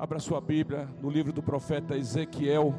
Abra 0.00 0.18
sua 0.18 0.40
Bíblia 0.40 0.88
no 1.02 1.10
livro 1.10 1.30
do 1.30 1.42
profeta 1.42 1.94
Ezequiel. 1.94 2.74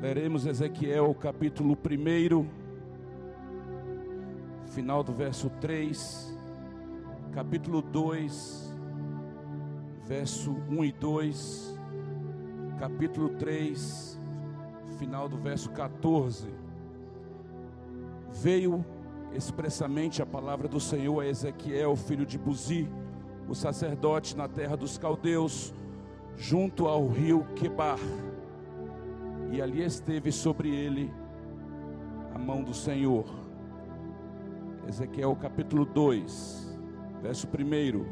Leremos 0.00 0.46
Ezequiel 0.46 1.14
capítulo 1.14 1.76
1, 1.76 2.46
final 4.64 5.04
do 5.04 5.12
verso 5.12 5.50
3, 5.60 6.34
capítulo 7.34 7.82
2, 7.82 8.74
verso 10.06 10.52
1 10.70 10.84
e 10.86 10.92
2, 10.92 11.80
capítulo 12.78 13.28
3, 13.28 14.18
final 14.98 15.28
do 15.28 15.36
verso 15.36 15.68
14. 15.72 16.48
Veio 18.32 18.82
expressamente 19.34 20.22
a 20.22 20.26
palavra 20.26 20.66
do 20.66 20.80
Senhor 20.80 21.20
a 21.20 21.26
Ezequiel, 21.26 21.94
filho 21.94 22.24
de 22.24 22.38
Buzi, 22.38 22.88
o 23.48 23.54
sacerdote 23.54 24.36
na 24.36 24.48
terra 24.48 24.76
dos 24.76 24.98
caldeus, 24.98 25.72
junto 26.36 26.86
ao 26.86 27.06
rio 27.06 27.46
Quebar. 27.54 27.98
E 29.52 29.62
ali 29.62 29.82
esteve 29.82 30.32
sobre 30.32 30.74
ele 30.74 31.12
a 32.34 32.38
mão 32.38 32.62
do 32.62 32.74
Senhor. 32.74 33.24
Ezequiel 34.88 35.34
capítulo 35.36 35.84
2, 35.84 36.78
verso 37.22 37.46
1. 37.46 38.04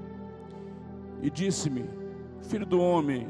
E 1.22 1.30
disse-me: 1.30 1.84
Filho 2.42 2.66
do 2.66 2.80
homem, 2.80 3.26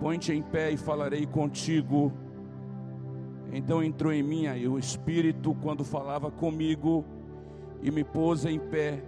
põe-te 0.00 0.32
em 0.32 0.42
pé 0.42 0.70
e 0.70 0.76
falarei 0.76 1.26
contigo. 1.26 2.12
Então 3.52 3.82
entrou 3.82 4.12
em 4.12 4.22
mim 4.22 4.46
aí 4.46 4.68
o 4.68 4.78
Espírito 4.78 5.56
quando 5.60 5.84
falava 5.84 6.30
comigo 6.30 7.04
e 7.82 7.90
me 7.90 8.04
pôs 8.04 8.44
em 8.44 8.58
pé 8.58 9.02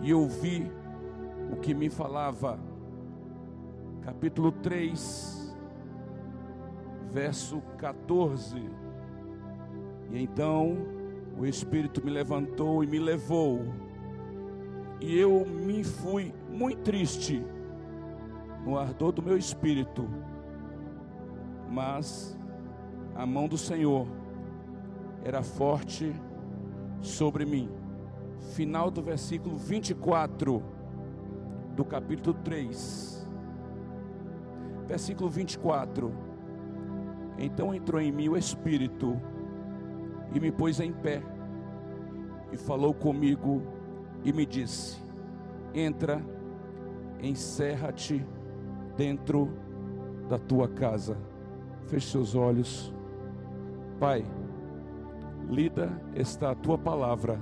e 0.00 0.14
ouvi 0.14 0.70
o 1.52 1.56
que 1.56 1.74
me 1.74 1.88
falava. 1.88 2.58
Capítulo 4.02 4.52
3, 4.52 5.56
verso 7.10 7.60
14. 7.76 8.58
E 10.10 10.22
então 10.22 10.76
o 11.38 11.46
Espírito 11.46 12.04
me 12.04 12.10
levantou 12.10 12.82
e 12.82 12.86
me 12.86 12.98
levou, 12.98 13.60
e 15.00 15.16
eu 15.16 15.46
me 15.46 15.84
fui 15.84 16.34
muito 16.50 16.80
triste 16.82 17.44
no 18.64 18.76
ardor 18.76 19.12
do 19.12 19.22
meu 19.22 19.36
espírito, 19.36 20.08
mas 21.70 22.36
a 23.14 23.24
mão 23.24 23.46
do 23.46 23.56
Senhor 23.56 24.06
era 25.24 25.42
forte 25.42 26.12
sobre 27.00 27.44
mim. 27.44 27.77
Final 28.38 28.90
do 28.90 29.02
versículo 29.02 29.56
24 29.56 30.62
do 31.74 31.84
capítulo 31.84 32.36
3, 32.42 33.28
versículo 34.86 35.28
24. 35.28 36.12
Então 37.38 37.74
entrou 37.74 38.00
em 38.00 38.10
mim 38.10 38.28
o 38.28 38.36
Espírito 38.36 39.20
e 40.34 40.40
me 40.40 40.50
pôs 40.50 40.80
em 40.80 40.92
pé 40.92 41.22
e 42.50 42.56
falou 42.56 42.92
comigo 42.92 43.62
e 44.24 44.32
me 44.32 44.44
disse: 44.44 45.00
Entra, 45.74 46.20
encerra-te 47.22 48.26
dentro 48.96 49.50
da 50.28 50.38
tua 50.38 50.68
casa. 50.68 51.16
Feche 51.86 52.10
seus 52.10 52.34
olhos. 52.34 52.92
Pai, 53.98 54.24
lida 55.48 55.90
está 56.14 56.50
a 56.50 56.54
tua 56.54 56.76
palavra. 56.76 57.38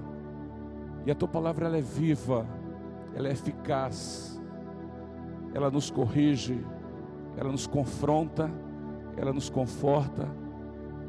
E 1.06 1.10
a 1.10 1.14
tua 1.14 1.28
palavra 1.28 1.66
ela 1.66 1.78
é 1.78 1.80
viva 1.80 2.46
ela 3.16 3.28
é 3.28 3.32
eficaz, 3.32 4.38
ela 5.54 5.70
nos 5.70 5.90
corrige, 5.90 6.62
ela 7.34 7.50
nos 7.50 7.66
confronta, 7.66 8.50
ela 9.16 9.32
nos 9.32 9.48
conforta, 9.48 10.28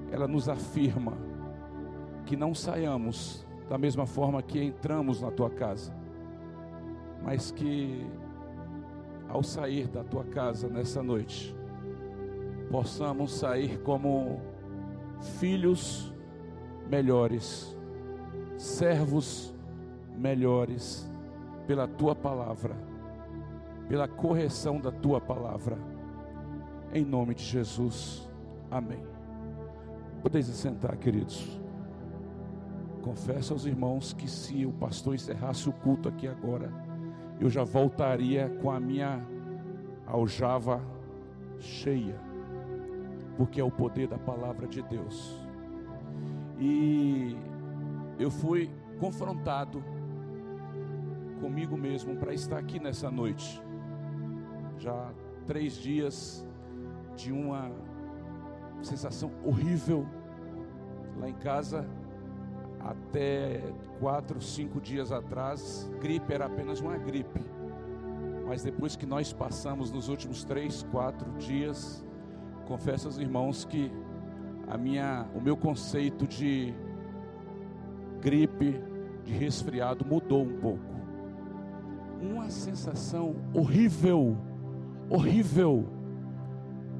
ela 0.09 0.25
nos 0.25 0.47
afirma 0.47 1.17
que 2.25 2.37
não 2.37 2.55
saiamos 2.55 3.45
da 3.67 3.77
mesma 3.77 4.05
forma 4.05 4.41
que 4.41 4.63
entramos 4.63 5.21
na 5.21 5.29
tua 5.31 5.49
casa, 5.49 5.93
mas 7.21 7.51
que 7.51 8.07
ao 9.27 9.43
sair 9.43 9.89
da 9.89 10.05
tua 10.05 10.23
casa 10.23 10.69
nessa 10.69 11.03
noite, 11.03 11.53
possamos 12.71 13.33
sair 13.33 13.79
como 13.79 14.39
filhos 15.39 16.13
melhores, 16.89 17.77
servos 18.55 19.56
melhores 20.17 21.09
pela 21.65 21.87
tua 21.87 22.15
palavra, 22.15 22.75
pela 23.87 24.07
correção 24.07 24.79
da 24.79 24.91
tua 24.91 25.21
palavra. 25.21 25.77
Em 26.93 27.05
nome 27.05 27.35
de 27.35 27.43
Jesus. 27.43 28.27
Amém. 28.71 29.03
Podeis 30.21 30.47
sentar, 30.47 30.97
queridos. 30.97 31.59
Confesso 33.01 33.53
aos 33.53 33.65
irmãos 33.65 34.13
que 34.13 34.29
se 34.29 34.65
o 34.65 34.71
pastor 34.73 35.15
encerrasse 35.15 35.69
o 35.69 35.73
culto 35.73 36.09
aqui 36.09 36.27
agora, 36.27 36.71
eu 37.39 37.49
já 37.49 37.63
voltaria 37.63 38.49
com 38.61 38.71
a 38.71 38.79
minha 38.79 39.25
aljava 40.05 40.81
cheia, 41.59 42.19
porque 43.37 43.61
é 43.61 43.63
o 43.63 43.71
poder 43.71 44.07
da 44.07 44.17
palavra 44.17 44.67
de 44.67 44.81
Deus. 44.81 45.39
E 46.59 47.37
eu 48.19 48.31
fui 48.31 48.69
confrontado 48.99 49.83
comigo 51.37 51.77
mesmo 51.77 52.15
para 52.17 52.33
estar 52.33 52.57
aqui 52.57 52.79
nessa 52.79 53.09
noite. 53.09 53.61
Já 54.77 55.11
três 55.45 55.73
dias 55.73 56.45
de 57.15 57.31
uma 57.31 57.71
sensação 58.81 59.31
horrível 59.43 60.05
lá 61.17 61.29
em 61.29 61.33
casa. 61.33 61.87
Até 62.79 63.63
quatro, 63.99 64.39
cinco 64.39 64.79
dias 64.79 65.11
atrás, 65.11 65.89
gripe 65.99 66.33
era 66.33 66.45
apenas 66.45 66.79
uma 66.79 66.97
gripe. 66.97 67.41
Mas 68.45 68.63
depois 68.63 68.95
que 68.95 69.05
nós 69.05 69.33
passamos 69.33 69.91
nos 69.91 70.07
últimos 70.07 70.43
três, 70.43 70.83
quatro 70.91 71.29
dias, 71.33 72.05
confesso 72.65 73.07
aos 73.07 73.17
irmãos 73.17 73.65
que 73.65 73.91
a 74.67 74.77
minha, 74.77 75.27
o 75.33 75.41
meu 75.41 75.57
conceito 75.57 76.27
de 76.27 76.73
gripe, 78.21 78.81
de 79.25 79.33
resfriado 79.33 80.05
mudou 80.05 80.43
um 80.43 80.59
pouco 80.59 80.96
uma 82.21 82.49
sensação 82.49 83.35
horrível, 83.53 84.37
horrível. 85.09 85.87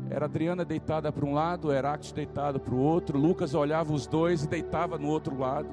Era 0.09 0.25
Adriana 0.25 0.63
deitada 0.63 1.11
para 1.11 1.25
um 1.25 1.33
lado, 1.33 1.72
Heracles 1.72 2.11
deitado 2.11 2.59
para 2.59 2.73
o 2.73 2.79
outro, 2.79 3.17
Lucas 3.17 3.53
olhava 3.53 3.94
os 3.94 4.07
dois 4.07 4.44
e 4.44 4.47
deitava 4.47 4.97
no 4.97 5.07
outro 5.07 5.38
lado. 5.38 5.69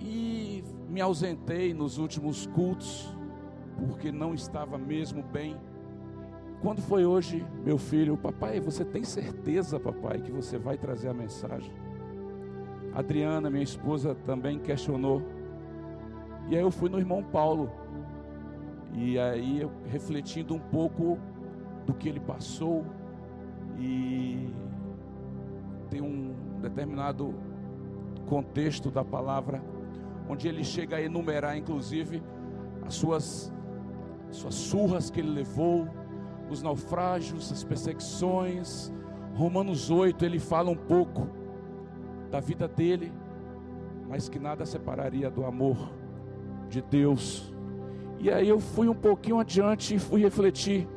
E 0.00 0.62
me 0.88 1.00
ausentei 1.00 1.72
nos 1.72 1.98
últimos 1.98 2.46
cultos, 2.46 3.14
porque 3.76 4.12
não 4.12 4.34
estava 4.34 4.76
mesmo 4.76 5.22
bem. 5.22 5.56
Quando 6.60 6.82
foi 6.82 7.06
hoje, 7.06 7.46
meu 7.64 7.78
filho, 7.78 8.16
papai, 8.16 8.60
você 8.60 8.84
tem 8.84 9.04
certeza, 9.04 9.78
papai, 9.78 10.20
que 10.20 10.32
você 10.32 10.58
vai 10.58 10.76
trazer 10.76 11.08
a 11.08 11.14
mensagem? 11.14 11.72
Adriana, 12.92 13.48
minha 13.48 13.62
esposa, 13.62 14.14
também 14.26 14.58
questionou. 14.58 15.22
E 16.48 16.56
aí 16.56 16.62
eu 16.62 16.70
fui 16.70 16.88
no 16.88 16.98
irmão 16.98 17.22
Paulo. 17.22 17.70
E 18.92 19.18
aí 19.18 19.68
refletindo 19.86 20.54
um 20.54 20.58
pouco 20.58 21.18
do 21.86 21.94
que 21.94 22.08
ele 22.08 22.20
passou 22.20 22.84
e 23.78 24.48
tem 25.90 26.00
um 26.00 26.34
determinado 26.60 27.34
contexto 28.26 28.90
da 28.90 29.04
palavra 29.04 29.62
onde 30.28 30.48
ele 30.48 30.62
chega 30.62 30.96
a 30.96 31.02
enumerar 31.02 31.56
inclusive 31.56 32.22
as 32.84 32.94
suas 32.94 33.52
suas 34.30 34.54
surras 34.54 35.08
que 35.10 35.20
ele 35.20 35.30
levou, 35.30 35.88
os 36.50 36.62
naufrágios, 36.62 37.50
as 37.50 37.64
perseguições. 37.64 38.92
Romanos 39.34 39.90
8, 39.90 40.24
ele 40.24 40.38
fala 40.38 40.70
um 40.70 40.76
pouco 40.76 41.28
da 42.30 42.40
vida 42.40 42.68
dele, 42.68 43.12
mas 44.08 44.28
que 44.28 44.38
nada 44.38 44.66
separaria 44.66 45.30
do 45.30 45.46
amor 45.46 45.90
de 46.68 46.82
Deus 46.82 47.54
e 48.18 48.30
aí 48.30 48.48
eu 48.48 48.58
fui 48.58 48.88
um 48.88 48.94
pouquinho 48.94 49.38
adiante 49.38 49.94
e 49.94 49.98
fui 49.98 50.20
refletir 50.20 50.88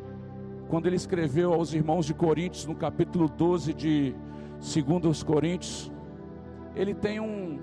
quando 0.72 0.86
ele 0.86 0.96
escreveu 0.96 1.54
aos 1.54 1.74
irmãos 1.74 2.06
de 2.06 2.14
Coríntios, 2.14 2.66
no 2.66 2.74
capítulo 2.74 3.28
12 3.28 3.74
de 3.74 4.16
2 5.04 5.22
Coríntios, 5.22 5.92
ele 6.74 6.96
tem 6.96 7.20
um, 7.20 7.60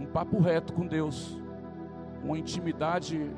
um 0.00 0.04
papo 0.06 0.40
reto 0.40 0.72
com 0.72 0.84
Deus, 0.84 1.40
uma 2.24 2.36
intimidade 2.36 3.30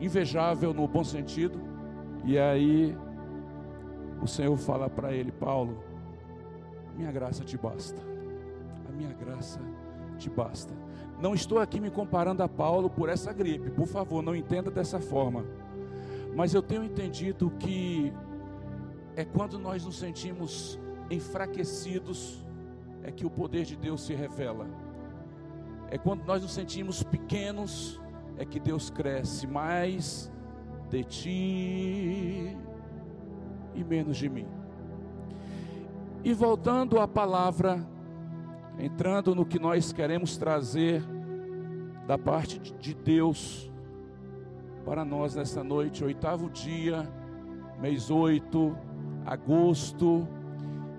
invejável 0.00 0.72
no 0.72 0.86
bom 0.86 1.02
sentido. 1.02 1.60
E 2.24 2.38
aí 2.38 2.96
o 4.22 4.28
Senhor 4.28 4.56
fala 4.56 4.88
para 4.88 5.12
ele, 5.12 5.32
Paulo, 5.32 5.82
minha 6.96 7.10
graça 7.10 7.42
te 7.42 7.58
basta. 7.58 8.00
A 8.88 8.92
minha 8.92 9.12
graça 9.12 9.58
te 9.58 9.83
basta. 10.30 10.72
Não 11.20 11.34
estou 11.34 11.58
aqui 11.58 11.80
me 11.80 11.90
comparando 11.90 12.42
a 12.42 12.48
Paulo 12.48 12.90
por 12.90 13.08
essa 13.08 13.32
gripe, 13.32 13.70
por 13.70 13.86
favor, 13.86 14.22
não 14.22 14.34
entenda 14.34 14.70
dessa 14.70 15.00
forma. 15.00 15.44
Mas 16.34 16.52
eu 16.52 16.62
tenho 16.62 16.84
entendido 16.84 17.50
que 17.58 18.12
é 19.16 19.24
quando 19.24 19.58
nós 19.58 19.84
nos 19.84 19.96
sentimos 19.96 20.78
enfraquecidos 21.10 22.44
é 23.02 23.12
que 23.12 23.24
o 23.26 23.30
poder 23.30 23.64
de 23.64 23.76
Deus 23.76 24.02
se 24.02 24.14
revela. 24.14 24.66
É 25.90 25.98
quando 25.98 26.24
nós 26.24 26.42
nos 26.42 26.52
sentimos 26.52 27.02
pequenos 27.02 28.00
é 28.36 28.44
que 28.44 28.58
Deus 28.58 28.90
cresce 28.90 29.46
mais 29.46 30.32
de 30.90 31.04
ti 31.04 32.56
e 33.74 33.84
menos 33.84 34.16
de 34.16 34.28
mim. 34.28 34.48
E 36.24 36.32
voltando 36.32 36.98
à 36.98 37.06
palavra, 37.06 37.86
entrando 38.78 39.34
no 39.34 39.44
que 39.46 39.58
nós 39.58 39.92
queremos 39.92 40.36
trazer 40.36 41.02
da 42.06 42.18
parte 42.18 42.58
de 42.58 42.94
Deus 42.94 43.70
para 44.84 45.04
nós 45.04 45.34
nessa 45.34 45.64
noite, 45.64 46.04
oitavo 46.04 46.50
dia, 46.50 47.08
mês 47.80 48.10
8, 48.10 48.76
agosto, 49.24 50.28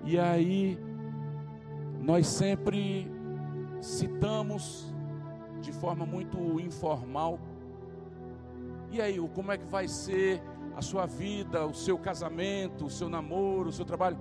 e 0.04 0.18
aí 0.18 0.78
nós 2.00 2.26
sempre 2.26 3.10
citamos 3.80 4.92
de 5.60 5.72
forma 5.72 6.04
muito 6.04 6.60
informal. 6.60 7.38
E 8.90 9.00
aí, 9.00 9.18
como 9.34 9.52
é 9.52 9.58
que 9.58 9.66
vai 9.66 9.86
ser 9.88 10.42
a 10.74 10.82
sua 10.82 11.06
vida, 11.06 11.66
o 11.66 11.74
seu 11.74 11.98
casamento, 11.98 12.86
o 12.86 12.90
seu 12.90 13.08
namoro, 13.08 13.68
o 13.68 13.72
seu 13.72 13.84
trabalho? 13.84 14.18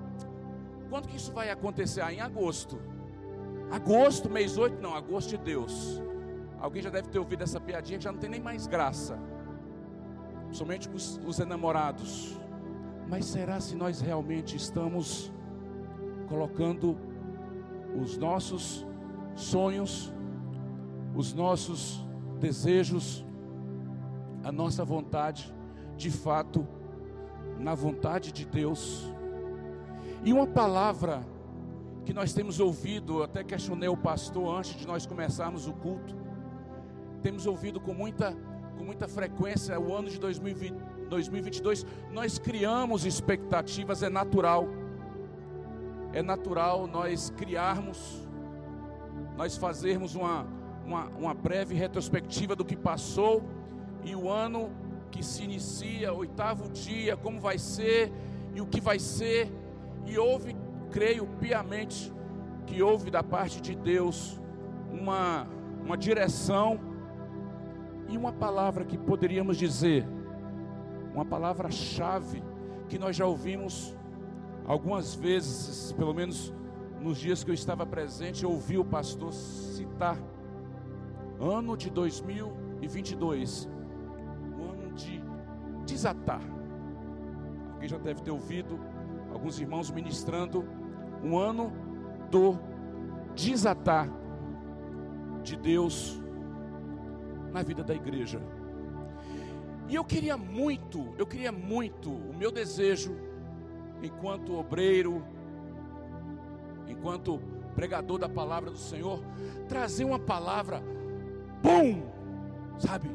Quando 0.89 1.07
que 1.07 1.17
isso 1.17 1.31
vai 1.31 1.49
acontecer? 1.49 2.01
Ah, 2.01 2.13
em 2.13 2.19
agosto. 2.19 2.79
Agosto, 3.71 4.29
mês 4.29 4.57
8? 4.57 4.81
Não, 4.81 4.93
agosto 4.95 5.29
de 5.29 5.37
Deus. 5.37 6.01
Alguém 6.59 6.81
já 6.81 6.89
deve 6.89 7.09
ter 7.09 7.19
ouvido 7.19 7.43
essa 7.43 7.59
piadinha 7.59 7.97
que 7.97 8.03
já 8.03 8.11
não 8.11 8.19
tem 8.19 8.29
nem 8.29 8.41
mais 8.41 8.67
graça. 8.67 9.19
Somente 10.51 10.89
os, 10.89 11.19
os 11.25 11.39
enamorados. 11.39 12.37
Mas 13.07 13.25
será 13.25 13.59
se 13.59 13.75
nós 13.75 14.01
realmente 14.01 14.55
estamos 14.55 15.31
colocando 16.27 16.97
os 17.99 18.17
nossos 18.17 18.85
sonhos, 19.35 20.13
os 21.15 21.33
nossos 21.33 22.05
desejos, 22.39 23.25
a 24.43 24.51
nossa 24.51 24.83
vontade, 24.83 25.53
de 25.95 26.09
fato, 26.09 26.67
na 27.59 27.75
vontade 27.75 28.31
de 28.31 28.45
Deus? 28.45 29.11
E 30.23 30.33
uma 30.33 30.47
palavra 30.47 31.21
que 32.05 32.13
nós 32.13 32.33
temos 32.33 32.59
ouvido, 32.59 33.23
até 33.23 33.43
questionei 33.43 33.89
o 33.89 33.97
pastor 33.97 34.59
antes 34.59 34.75
de 34.75 34.85
nós 34.85 35.07
começarmos 35.07 35.67
o 35.67 35.73
culto. 35.73 36.15
Temos 37.23 37.47
ouvido 37.47 37.81
com 37.81 37.93
muita, 37.93 38.31
com 38.77 38.83
muita 38.83 39.07
frequência 39.07 39.77
o 39.79 39.93
ano 39.93 40.07
de 40.07 40.19
2020, 40.19 40.75
2022. 41.09 41.85
Nós 42.11 42.37
criamos 42.37 43.05
expectativas, 43.05 44.03
é 44.03 44.09
natural. 44.09 44.67
É 46.13 46.21
natural 46.21 46.85
nós 46.85 47.31
criarmos, 47.31 48.27
nós 49.35 49.57
fazermos 49.57 50.13
uma, 50.13 50.45
uma, 50.85 51.07
uma 51.09 51.33
breve 51.33 51.73
retrospectiva 51.73 52.55
do 52.55 52.63
que 52.63 52.75
passou 52.75 53.43
e 54.03 54.15
o 54.15 54.29
ano 54.29 54.69
que 55.09 55.23
se 55.23 55.43
inicia, 55.43 56.13
oitavo 56.13 56.69
dia, 56.69 57.17
como 57.17 57.39
vai 57.39 57.57
ser 57.57 58.11
e 58.53 58.61
o 58.61 58.67
que 58.67 58.79
vai 58.79 58.99
ser 58.99 59.51
e 60.05 60.17
houve, 60.19 60.55
creio 60.91 61.27
piamente, 61.39 62.13
que 62.65 62.81
houve 62.81 63.11
da 63.11 63.23
parte 63.23 63.61
de 63.61 63.75
Deus 63.75 64.41
uma, 64.91 65.47
uma 65.83 65.97
direção 65.97 66.79
e 68.07 68.17
uma 68.17 68.31
palavra 68.31 68.85
que 68.85 68.97
poderíamos 68.97 69.57
dizer, 69.57 70.05
uma 71.13 71.25
palavra-chave 71.25 72.43
que 72.87 72.99
nós 72.99 73.15
já 73.15 73.25
ouvimos 73.25 73.95
algumas 74.65 75.15
vezes, 75.15 75.91
pelo 75.93 76.13
menos 76.13 76.53
nos 76.99 77.17
dias 77.17 77.43
que 77.43 77.51
eu 77.51 77.53
estava 77.53 77.85
presente, 77.85 78.43
eu 78.43 78.51
ouvi 78.51 78.77
o 78.77 78.85
pastor 78.85 79.31
citar. 79.33 80.17
Ano 81.39 81.77
de 81.77 81.89
2022, 81.89 83.69
o 84.57 84.63
ano 84.63 84.93
de 84.93 85.21
desatar. 85.85 86.41
Alguém 87.73 87.89
já 87.89 87.97
deve 87.97 88.21
ter 88.21 88.31
ouvido 88.31 88.79
alguns 89.35 89.59
irmãos 89.59 89.91
ministrando 89.91 90.65
um 91.21 91.37
ano 91.37 91.73
do 92.31 92.57
desatar 93.35 94.09
de 95.43 95.57
Deus 95.57 96.21
na 97.51 97.61
vida 97.61 97.83
da 97.83 97.93
igreja. 97.93 98.41
E 99.89 99.93
eu 99.93 100.05
queria 100.05 100.37
muito, 100.37 101.13
eu 101.17 101.27
queria 101.27 101.51
muito, 101.51 102.09
o 102.09 102.33
meu 102.33 102.49
desejo, 102.49 103.13
enquanto 104.01 104.55
obreiro, 104.55 105.21
enquanto 106.87 107.39
pregador 107.75 108.17
da 108.17 108.29
palavra 108.29 108.71
do 108.71 108.77
Senhor, 108.77 109.21
trazer 109.67 110.05
uma 110.05 110.17
palavra, 110.17 110.81
bum, 111.61 112.03
sabe, 112.79 113.09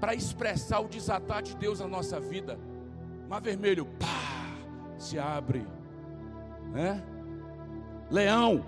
para 0.00 0.14
expressar 0.14 0.80
o 0.80 0.88
desatar 0.88 1.42
de 1.42 1.54
Deus 1.54 1.80
na 1.80 1.86
nossa 1.86 2.18
vida. 2.18 2.58
Mar 3.28 3.42
vermelho, 3.42 3.84
pá, 3.84 4.21
se 5.02 5.18
abre, 5.18 5.66
né? 6.70 7.02
Leão, 8.08 8.64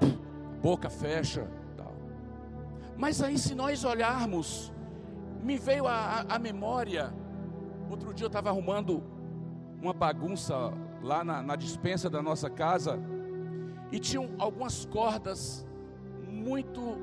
boca 0.61 0.91
fecha, 0.91 1.49
tal. 1.77 1.95
Mas 2.97 3.23
aí, 3.23 3.39
se 3.39 3.55
nós 3.55 3.85
olharmos, 3.85 4.73
me 5.43 5.57
veio 5.57 5.87
a 5.87 6.39
memória. 6.39 7.15
Outro 7.89 8.13
dia 8.13 8.25
eu 8.25 8.29
estava 8.29 8.49
arrumando 8.49 9.03
uma 9.81 9.93
bagunça 9.93 10.73
lá 11.03 11.23
na, 11.23 11.41
na 11.41 11.55
dispensa 11.55 12.11
da 12.11 12.21
nossa 12.21 12.51
casa 12.51 12.99
e 13.93 14.01
tinham 14.01 14.31
algumas 14.39 14.85
cordas 14.87 15.65
muito 16.27 16.99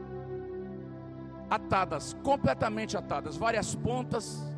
atadas, 1.50 2.18
completamente 2.22 2.98
atadas, 2.98 3.38
várias 3.38 3.76
pontas 3.76 4.51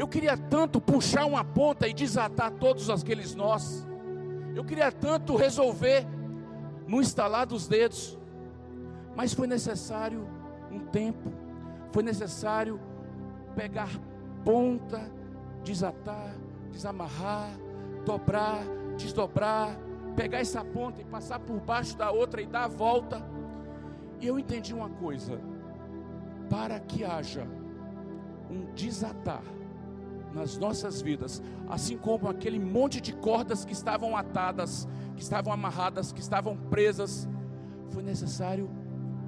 eu 0.00 0.08
queria 0.08 0.34
tanto 0.34 0.80
puxar 0.80 1.26
uma 1.26 1.44
ponta 1.44 1.86
e 1.86 1.92
desatar 1.92 2.50
todos 2.52 2.88
aqueles 2.88 3.34
nós. 3.34 3.86
Eu 4.54 4.64
queria 4.64 4.90
tanto 4.90 5.36
resolver 5.36 6.06
no 6.86 7.02
instalar 7.02 7.44
dos 7.44 7.68
dedos. 7.68 8.18
Mas 9.14 9.34
foi 9.34 9.46
necessário 9.46 10.26
um 10.72 10.78
tempo. 10.86 11.30
Foi 11.92 12.02
necessário 12.02 12.80
pegar 13.54 13.90
ponta, 14.42 15.12
desatar, 15.62 16.34
desamarrar, 16.72 17.50
dobrar, 18.06 18.64
desdobrar, 18.96 19.78
pegar 20.16 20.40
essa 20.40 20.64
ponta 20.64 21.02
e 21.02 21.04
passar 21.04 21.40
por 21.40 21.60
baixo 21.60 21.94
da 21.98 22.10
outra 22.10 22.40
e 22.40 22.46
dar 22.46 22.64
a 22.64 22.68
volta. 22.68 23.22
E 24.18 24.26
eu 24.26 24.38
entendi 24.38 24.72
uma 24.72 24.88
coisa: 24.88 25.38
para 26.48 26.80
que 26.80 27.04
haja 27.04 27.46
um 28.50 28.72
desatar 28.72 29.59
nas 30.34 30.56
nossas 30.56 31.00
vidas, 31.02 31.42
assim 31.68 31.96
como 31.96 32.28
aquele 32.28 32.58
monte 32.58 33.00
de 33.00 33.12
cordas 33.12 33.64
que 33.64 33.72
estavam 33.72 34.16
atadas, 34.16 34.86
que 35.16 35.22
estavam 35.22 35.52
amarradas, 35.52 36.12
que 36.12 36.20
estavam 36.20 36.56
presas, 36.56 37.28
foi 37.90 38.02
necessário 38.02 38.70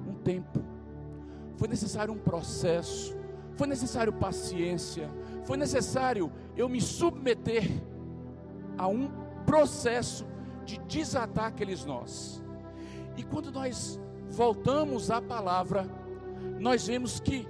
um 0.07 0.13
tempo, 0.13 0.63
foi 1.57 1.67
necessário 1.67 2.13
um 2.13 2.17
processo, 2.17 3.15
foi 3.55 3.67
necessário 3.67 4.13
paciência, 4.13 5.09
foi 5.43 5.57
necessário 5.57 6.31
eu 6.55 6.69
me 6.69 6.81
submeter 6.81 7.69
a 8.77 8.87
um 8.87 9.09
processo 9.45 10.25
de 10.65 10.79
desatar 10.79 11.45
aqueles 11.45 11.85
nós. 11.85 12.43
E 13.17 13.23
quando 13.23 13.51
nós 13.51 13.99
voltamos 14.29 15.11
à 15.11 15.21
palavra, 15.21 15.85
nós 16.59 16.87
vemos 16.87 17.19
que 17.19 17.47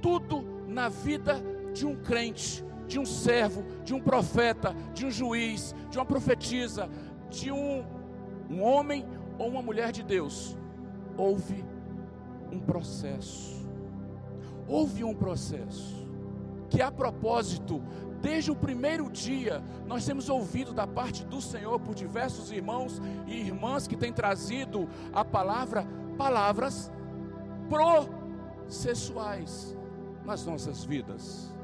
tudo 0.00 0.44
na 0.68 0.88
vida 0.88 1.42
de 1.72 1.86
um 1.86 1.96
crente 1.96 2.64
de 2.90 2.98
um 2.98 3.06
servo, 3.06 3.64
de 3.84 3.94
um 3.94 4.00
profeta, 4.00 4.74
de 4.92 5.06
um 5.06 5.10
juiz, 5.12 5.72
de 5.88 5.96
uma 5.96 6.04
profetisa, 6.04 6.90
de 7.30 7.52
um, 7.52 7.84
um 8.50 8.60
homem 8.60 9.06
ou 9.38 9.48
uma 9.48 9.62
mulher 9.62 9.92
de 9.92 10.02
Deus, 10.02 10.58
houve 11.16 11.64
um 12.50 12.58
processo. 12.58 13.64
Houve 14.66 15.04
um 15.04 15.14
processo 15.14 16.04
que 16.68 16.82
a 16.82 16.90
propósito, 16.90 17.80
desde 18.20 18.50
o 18.50 18.56
primeiro 18.56 19.08
dia, 19.08 19.62
nós 19.86 20.04
temos 20.04 20.28
ouvido 20.28 20.72
da 20.72 20.86
parte 20.86 21.24
do 21.24 21.40
Senhor 21.40 21.78
por 21.78 21.94
diversos 21.94 22.50
irmãos 22.50 23.00
e 23.24 23.36
irmãs 23.36 23.86
que 23.86 23.96
têm 23.96 24.12
trazido 24.12 24.88
a 25.12 25.24
palavra, 25.24 25.86
palavras 26.18 26.90
processuais 27.68 29.76
nas 30.24 30.44
nossas 30.44 30.84
vidas. 30.84 31.59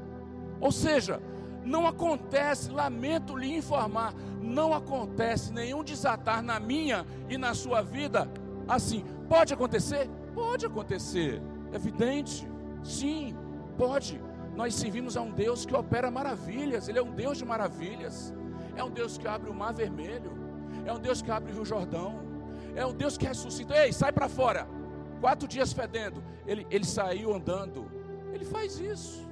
Ou 0.59 0.71
seja, 0.71 1.21
não 1.63 1.85
acontece, 1.85 2.71
lamento 2.71 3.35
lhe 3.35 3.55
informar, 3.55 4.13
não 4.41 4.73
acontece 4.73 5.51
nenhum 5.51 5.83
desatar 5.83 6.41
na 6.41 6.59
minha 6.59 7.05
e 7.29 7.37
na 7.37 7.53
sua 7.53 7.81
vida 7.81 8.29
assim. 8.67 9.03
Pode 9.27 9.53
acontecer? 9.53 10.09
Pode 10.33 10.65
acontecer, 10.65 11.41
evidente, 11.73 12.47
sim, 12.83 13.35
pode, 13.77 14.21
nós 14.55 14.75
servimos 14.75 15.17
a 15.17 15.21
um 15.21 15.31
Deus 15.31 15.65
que 15.65 15.75
opera 15.75 16.11
maravilhas, 16.11 16.87
Ele 16.87 16.99
é 16.99 17.01
um 17.01 17.11
Deus 17.11 17.39
de 17.39 17.45
maravilhas, 17.45 18.33
é 18.75 18.83
um 18.83 18.89
Deus 18.91 19.17
que 19.17 19.27
abre 19.27 19.49
o 19.49 19.53
mar 19.53 19.73
vermelho, 19.73 20.31
é 20.85 20.93
um 20.93 20.99
Deus 20.99 21.21
que 21.21 21.31
abre 21.31 21.51
o 21.51 21.55
Rio 21.55 21.65
Jordão, 21.65 22.21
é 22.75 22.85
um 22.85 22.93
Deus 22.93 23.17
que 23.17 23.25
ressuscita. 23.25 23.75
Ei, 23.75 23.91
sai 23.91 24.11
para 24.11 24.29
fora! 24.29 24.67
Quatro 25.19 25.47
dias 25.47 25.73
fedendo, 25.73 26.23
ele, 26.45 26.67
ele 26.69 26.85
saiu 26.85 27.33
andando, 27.33 27.89
ele 28.31 28.45
faz 28.45 28.79
isso. 28.79 29.26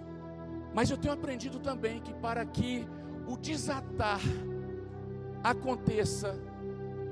Mas 0.75 0.91
eu 0.91 0.97
tenho 0.97 1.13
aprendido 1.13 1.57
também 1.57 2.01
que 2.01 2.13
para 2.13 2.45
que 2.45 2.85
o 3.25 3.37
desatar 3.37 4.19
aconteça 5.41 6.37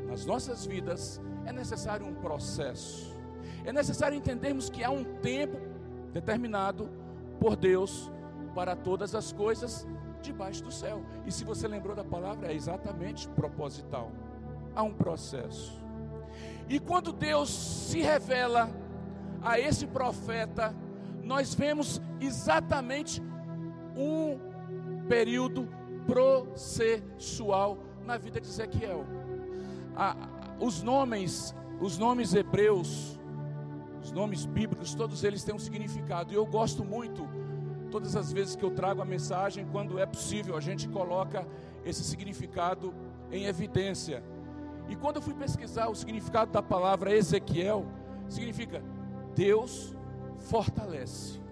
nas 0.06 0.26
nossas 0.26 0.66
vidas, 0.66 1.22
é 1.46 1.54
necessário 1.54 2.06
um 2.06 2.14
processo. 2.14 3.16
É 3.64 3.72
necessário 3.72 4.18
entendermos 4.18 4.70
que 4.70 4.84
há 4.84 4.90
um 4.90 5.06
tempo 5.22 5.58
determinado 6.12 6.90
por 7.40 7.56
Deus 7.56 8.12
para 8.54 8.76
todas 8.76 9.16
as 9.16 9.32
coisas 9.32 9.88
debaixo 10.22 10.62
do 10.62 10.72
céu. 10.72 11.02
E 11.26 11.32
se 11.32 11.46
você 11.46 11.66
lembrou 11.66 11.96
da 11.96 12.04
palavra, 12.04 12.52
é 12.52 12.54
exatamente 12.54 13.30
proposital. 13.30 14.12
Há 14.76 14.84
um 14.84 14.94
processo. 14.94 15.82
E 16.68 16.82
quando 16.82 17.14
Deus 17.14 17.50
se 17.50 18.02
revela 18.02 18.70
a 19.42 19.58
esse 19.58 19.88
profeta, 19.88 20.76
nós 21.24 21.54
vemos 21.54 22.02
exatamente 22.20 23.22
um 23.96 24.40
período 25.08 25.68
processual 26.06 27.78
na 28.06 28.18
vida 28.18 28.40
de 28.40 28.48
Ezequiel. 28.48 29.06
Ah, 29.96 30.16
os 30.60 30.82
nomes, 30.82 31.56
os 31.80 31.98
nomes 31.98 32.34
hebreus, 32.34 33.20
os 34.02 34.12
nomes 34.12 34.46
bíblicos, 34.46 34.94
todos 34.94 35.24
eles 35.24 35.44
têm 35.44 35.56
um 35.56 35.60
significado. 35.60 36.34
E 36.34 36.36
eu 36.36 36.46
gosto 36.46 36.84
muito, 36.84 37.28
todas 37.92 38.16
as 38.16 38.32
vezes 38.32 38.56
que 38.56 38.64
eu 38.64 38.72
trago 38.72 39.02
a 39.02 39.06
mensagem, 39.06 39.66
quando 39.72 40.00
é 40.00 40.06
possível, 40.06 40.58
a 40.58 40.62
gente 40.62 40.88
coloca 40.88 41.48
esse 41.86 42.04
significado 42.04 42.94
em 43.32 43.46
evidência. 43.46 44.24
E 44.90 44.96
quando 44.96 45.18
eu 45.18 45.22
fui 45.22 45.34
pesquisar 45.34 45.88
o 45.88 45.96
significado 45.96 46.52
da 46.52 46.62
palavra 46.62 47.16
Ezequiel, 47.16 47.86
significa 48.28 48.84
Deus 49.36 49.96
fortalece. 50.40 51.43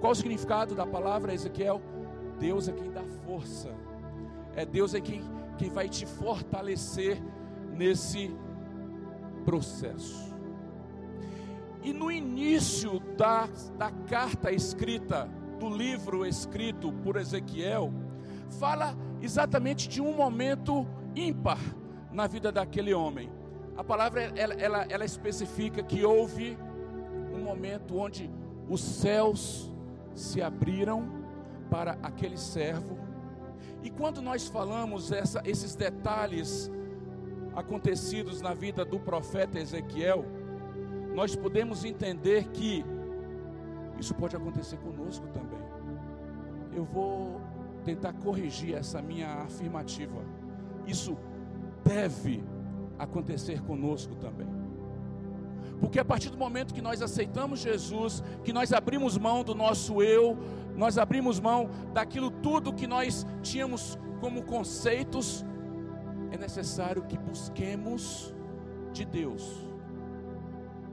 Qual 0.00 0.12
o 0.12 0.14
significado 0.14 0.74
da 0.74 0.86
palavra 0.86 1.34
Ezequiel? 1.34 1.80
Deus 2.38 2.68
é 2.68 2.72
quem 2.72 2.90
dá 2.90 3.02
força. 3.26 3.74
É 4.54 4.64
Deus 4.64 4.94
é 4.94 5.00
quem, 5.00 5.22
quem 5.56 5.70
vai 5.70 5.88
te 5.88 6.06
fortalecer 6.06 7.20
nesse 7.72 8.34
processo. 9.44 10.34
E 11.82 11.92
no 11.92 12.10
início 12.10 13.00
da, 13.16 13.48
da 13.76 13.90
carta 13.90 14.52
escrita, 14.52 15.28
do 15.58 15.68
livro 15.68 16.24
escrito 16.24 16.92
por 16.92 17.16
Ezequiel, 17.16 17.92
fala 18.58 18.96
exatamente 19.20 19.88
de 19.88 20.00
um 20.00 20.14
momento 20.14 20.86
ímpar 21.14 21.58
na 22.12 22.26
vida 22.26 22.52
daquele 22.52 22.94
homem. 22.94 23.30
A 23.76 23.82
palavra 23.82 24.32
ela, 24.36 24.54
ela, 24.54 24.86
ela 24.88 25.04
especifica 25.04 25.82
que 25.82 26.04
houve 26.04 26.56
um 27.32 27.42
momento 27.42 27.96
onde 27.96 28.30
os 28.68 28.80
céus 28.80 29.72
se 30.18 30.42
abriram 30.42 31.08
para 31.70 31.98
aquele 32.02 32.36
servo. 32.36 32.98
E 33.82 33.90
quando 33.90 34.20
nós 34.20 34.48
falamos 34.48 35.12
essa, 35.12 35.42
esses 35.44 35.74
detalhes 35.74 36.70
acontecidos 37.54 38.40
na 38.40 38.54
vida 38.54 38.84
do 38.84 38.98
profeta 38.98 39.58
Ezequiel, 39.58 40.24
nós 41.14 41.34
podemos 41.34 41.84
entender 41.84 42.48
que 42.48 42.84
isso 43.98 44.14
pode 44.14 44.36
acontecer 44.36 44.76
conosco 44.78 45.26
também. 45.28 45.58
Eu 46.72 46.84
vou 46.84 47.40
tentar 47.84 48.12
corrigir 48.12 48.74
essa 48.74 49.02
minha 49.02 49.42
afirmativa. 49.42 50.22
Isso 50.86 51.16
deve 51.84 52.42
acontecer 52.98 53.62
conosco 53.62 54.14
também. 54.16 54.57
Porque 55.80 55.98
a 55.98 56.04
partir 56.04 56.30
do 56.30 56.38
momento 56.38 56.74
que 56.74 56.82
nós 56.82 57.00
aceitamos 57.02 57.60
Jesus, 57.60 58.22
que 58.42 58.52
nós 58.52 58.72
abrimos 58.72 59.16
mão 59.16 59.44
do 59.44 59.54
nosso 59.54 60.02
eu, 60.02 60.36
nós 60.76 60.98
abrimos 60.98 61.38
mão 61.38 61.70
daquilo 61.92 62.30
tudo 62.30 62.72
que 62.72 62.86
nós 62.86 63.26
tínhamos 63.42 63.98
como 64.20 64.42
conceitos, 64.42 65.44
é 66.30 66.36
necessário 66.36 67.02
que 67.02 67.16
busquemos 67.16 68.34
de 68.92 69.04
Deus 69.04 69.68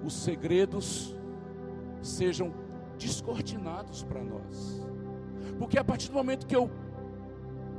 os 0.06 0.14
segredos 0.14 1.16
sejam 2.02 2.54
descortinados 2.98 4.04
para 4.04 4.24
nós. 4.24 4.86
Porque 5.58 5.80
a 5.80 5.84
partir 5.84 6.10
do 6.10 6.14
momento 6.14 6.46
que 6.46 6.56
eu 6.56 6.70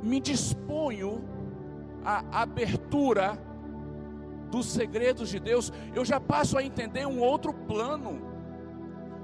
me 0.02 0.20
disponho 0.20 1.25
à 2.04 2.42
abertura 2.42 3.38
dos 4.50 4.67
segredos 4.67 5.29
de 5.29 5.38
Deus, 5.38 5.73
eu 5.95 6.05
já 6.05 6.21
passo 6.21 6.57
a 6.57 6.62
entender 6.62 7.07
um 7.07 7.21
outro 7.21 7.53
plano, 7.53 8.21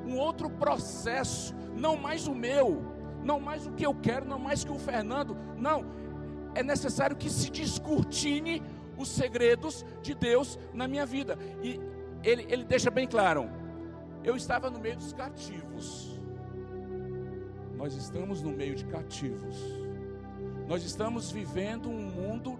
um 0.06 0.16
outro 0.16 0.50
processo, 0.50 1.54
não 1.76 1.96
mais 1.96 2.26
o 2.26 2.34
meu, 2.34 2.82
não 3.22 3.40
mais 3.40 3.66
o 3.66 3.72
que 3.72 3.86
eu 3.86 3.94
quero, 3.94 4.26
não 4.26 4.38
mais 4.38 4.64
que 4.64 4.72
o 4.72 4.78
Fernando, 4.78 5.36
não. 5.56 5.84
É 6.54 6.62
necessário 6.62 7.16
que 7.16 7.30
se 7.30 7.50
descortine 7.50 8.62
os 8.96 9.08
segredos 9.08 9.84
de 10.02 10.14
Deus 10.14 10.58
na 10.72 10.86
minha 10.86 11.06
vida. 11.06 11.38
E 11.62 11.80
ele, 12.22 12.46
ele 12.48 12.64
deixa 12.64 12.90
bem 12.90 13.06
claro: 13.06 13.48
eu 14.22 14.36
estava 14.36 14.70
no 14.70 14.78
meio 14.78 14.96
dos 14.96 15.12
cativos. 15.12 16.20
Nós 17.76 17.94
estamos 17.94 18.42
no 18.42 18.50
meio 18.50 18.74
de 18.74 18.84
cativos. 18.84 19.56
Nós 20.68 20.84
estamos 20.84 21.30
vivendo 21.30 21.88
um 21.88 22.10
mundo 22.10 22.58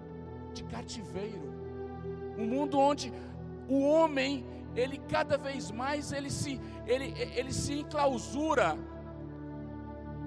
de 0.53 0.63
cativeiro 0.63 1.52
um 2.37 2.45
mundo 2.45 2.77
onde 2.79 3.13
o 3.67 3.81
homem, 3.81 4.45
ele 4.75 4.97
cada 4.97 5.37
vez 5.37 5.71
mais 5.71 6.11
ele 6.11 6.29
se 6.29 6.59
ele, 6.85 7.13
ele 7.35 7.53
se 7.53 7.73
enclausura 7.79 8.77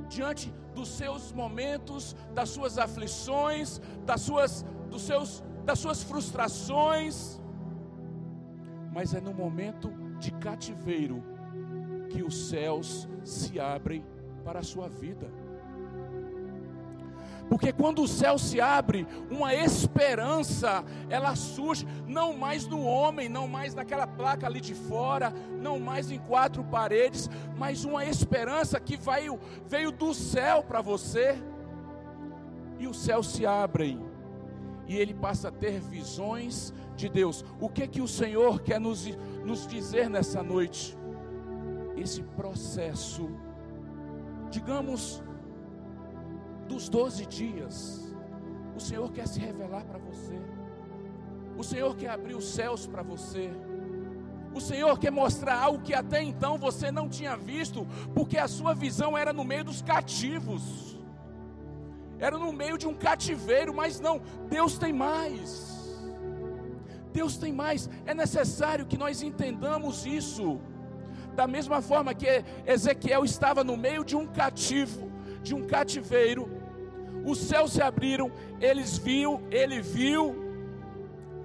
diante 0.08 0.52
dos 0.74 0.88
seus 0.88 1.32
momentos, 1.32 2.14
das 2.34 2.50
suas 2.50 2.78
aflições, 2.78 3.80
das 4.04 4.20
suas 4.20 4.64
dos 4.88 5.02
seus 5.02 5.42
das 5.64 5.78
suas 5.78 6.02
frustrações. 6.02 7.40
Mas 8.92 9.12
é 9.14 9.20
no 9.20 9.34
momento 9.34 9.92
de 10.18 10.30
cativeiro 10.32 11.22
que 12.08 12.22
os 12.22 12.48
céus 12.48 13.08
se 13.24 13.58
abrem 13.58 14.04
para 14.44 14.60
a 14.60 14.62
sua 14.62 14.88
vida. 14.88 15.28
Porque 17.48 17.72
quando 17.72 18.02
o 18.02 18.08
céu 18.08 18.38
se 18.38 18.60
abre, 18.60 19.06
uma 19.30 19.54
esperança, 19.54 20.84
ela 21.08 21.34
surge, 21.36 21.86
não 22.06 22.36
mais 22.36 22.66
no 22.66 22.82
homem, 22.82 23.28
não 23.28 23.46
mais 23.46 23.74
naquela 23.74 24.06
placa 24.06 24.46
ali 24.46 24.60
de 24.60 24.74
fora, 24.74 25.32
não 25.60 25.78
mais 25.78 26.10
em 26.10 26.18
quatro 26.18 26.64
paredes, 26.64 27.30
mas 27.56 27.84
uma 27.84 28.04
esperança 28.04 28.80
que 28.80 28.96
veio, 28.96 29.38
veio 29.66 29.92
do 29.92 30.12
céu 30.12 30.62
para 30.62 30.80
você. 30.80 31.38
E 32.78 32.86
os 32.86 32.98
céus 32.98 33.28
se 33.28 33.46
abrem, 33.46 34.04
e 34.86 34.96
ele 34.96 35.14
passa 35.14 35.48
a 35.48 35.52
ter 35.52 35.80
visões 35.80 36.74
de 36.96 37.08
Deus. 37.08 37.44
O 37.60 37.68
que 37.68 37.86
que 37.86 38.02
o 38.02 38.08
Senhor 38.08 38.60
quer 38.60 38.80
nos, 38.80 39.06
nos 39.44 39.66
dizer 39.66 40.10
nessa 40.10 40.42
noite? 40.42 40.96
Esse 41.96 42.22
processo, 42.22 43.30
digamos, 44.50 45.22
dos 46.66 46.88
12 46.88 47.26
dias, 47.26 48.14
o 48.76 48.80
Senhor 48.80 49.10
quer 49.12 49.26
se 49.26 49.40
revelar 49.40 49.84
para 49.84 49.98
você. 49.98 50.38
O 51.56 51.64
Senhor 51.64 51.96
quer 51.96 52.10
abrir 52.10 52.34
os 52.34 52.48
céus 52.48 52.86
para 52.86 53.02
você. 53.02 53.50
O 54.54 54.60
Senhor 54.60 54.98
quer 54.98 55.10
mostrar 55.10 55.58
algo 55.58 55.82
que 55.82 55.94
até 55.94 56.22
então 56.22 56.58
você 56.58 56.90
não 56.90 57.08
tinha 57.08 57.36
visto, 57.36 57.86
porque 58.14 58.38
a 58.38 58.48
sua 58.48 58.74
visão 58.74 59.16
era 59.16 59.32
no 59.32 59.44
meio 59.44 59.64
dos 59.64 59.80
cativos. 59.82 60.96
Era 62.18 62.38
no 62.38 62.52
meio 62.52 62.78
de 62.78 62.86
um 62.86 62.94
cativeiro, 62.94 63.74
mas 63.74 64.00
não, 64.00 64.20
Deus 64.48 64.78
tem 64.78 64.92
mais. 64.92 66.02
Deus 67.12 67.36
tem 67.36 67.52
mais. 67.52 67.88
É 68.04 68.14
necessário 68.14 68.86
que 68.86 68.98
nós 68.98 69.22
entendamos 69.22 70.06
isso. 70.06 70.60
Da 71.34 71.46
mesma 71.46 71.82
forma 71.82 72.14
que 72.14 72.26
Ezequiel 72.66 73.24
estava 73.24 73.62
no 73.62 73.76
meio 73.76 74.02
de 74.04 74.16
um 74.16 74.26
cativo, 74.26 75.10
de 75.46 75.54
um 75.54 75.64
cativeiro, 75.64 76.48
os 77.24 77.38
céus 77.38 77.72
se 77.72 77.82
abriram, 77.82 78.30
eles 78.60 78.98
viam, 78.98 79.40
ele 79.50 79.80
viu. 79.80 80.22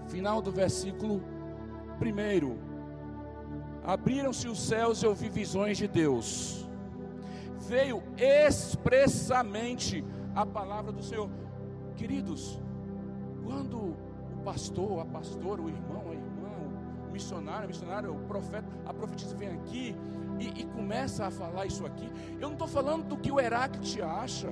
Final 0.07 0.41
do 0.41 0.51
versículo 0.51 1.21
primeiro. 1.99 2.57
Abriram-se 3.83 4.47
os 4.47 4.59
céus 4.59 5.01
e 5.01 5.05
eu 5.05 5.13
vi 5.13 5.29
visões 5.29 5.77
de 5.77 5.87
Deus. 5.87 6.67
Veio 7.67 8.01
expressamente 8.17 10.03
a 10.35 10.45
palavra 10.45 10.91
do 10.91 11.03
Senhor. 11.03 11.29
Queridos, 11.95 12.59
quando 13.43 13.77
o 13.77 14.41
pastor, 14.43 14.99
a 14.99 15.05
pastora, 15.05 15.61
o 15.61 15.69
irmão, 15.69 16.03
a 16.09 16.13
irmã, 16.13 16.53
o 17.07 17.11
missionário, 17.11 17.65
a 17.65 17.67
missionária, 17.67 18.11
o 18.11 18.19
profeta, 18.21 18.67
a 18.85 18.93
profetisa 18.93 19.35
vem 19.35 19.49
aqui 19.49 19.95
e, 20.41 20.61
e 20.61 20.65
começa 20.65 21.25
a 21.27 21.31
falar 21.31 21.65
isso 21.65 21.85
aqui, 21.85 22.09
eu 22.33 22.47
não 22.47 22.53
estou 22.53 22.67
falando 22.67 23.05
do 23.05 23.17
que 23.17 23.31
o 23.31 23.39
Heráclito 23.39 24.03
acha, 24.03 24.47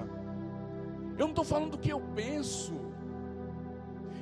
eu 1.18 1.26
não 1.26 1.30
estou 1.30 1.44
falando 1.44 1.72
do 1.72 1.78
que 1.78 1.90
eu 1.90 2.00
penso, 2.16 2.74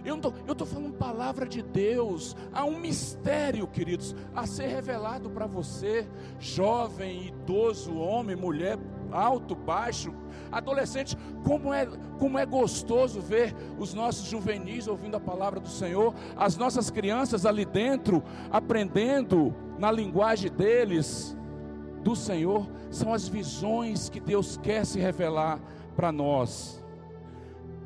eu 0.08 0.54
estou 0.54 0.66
falando 0.66 0.94
palavra 0.94 1.46
de 1.46 1.62
Deus. 1.62 2.34
Há 2.54 2.64
um 2.64 2.80
mistério, 2.80 3.68
queridos, 3.68 4.16
a 4.34 4.48
ser 4.48 4.68
revelado 4.68 5.30
para 5.30 5.46
você, 5.46 6.08
jovem, 6.40 7.28
idoso, 7.28 7.94
homem, 7.98 8.34
mulher, 8.34 8.80
alto, 9.12 9.54
baixo, 9.54 10.14
adolescente. 10.50 11.18
Como 11.44 11.74
é, 11.74 11.86
como 12.18 12.40
é 12.40 12.46
gostoso 12.46 13.20
ver 13.20 13.54
os 13.78 13.94
nossos 13.94 14.28
juvenis 14.28 14.88
ouvindo 14.88 15.18
a 15.18 15.20
palavra 15.20 15.60
do 15.60 15.70
Senhor, 15.70 16.14
as 16.38 16.56
nossas 16.56 16.90
crianças 16.90 17.46
ali 17.46 17.66
dentro, 17.66 18.24
aprendendo 18.50 19.54
na 19.78 19.92
linguagem 19.92 20.50
deles 20.50 21.38
do 22.08 22.16
Senhor. 22.16 22.66
São 22.90 23.14
as 23.14 23.28
visões 23.28 24.10
que 24.10 24.20
Deus 24.20 24.58
quer 24.58 24.86
se 24.86 25.00
revelar 25.00 25.60
para 25.96 26.12
nós 26.12 26.78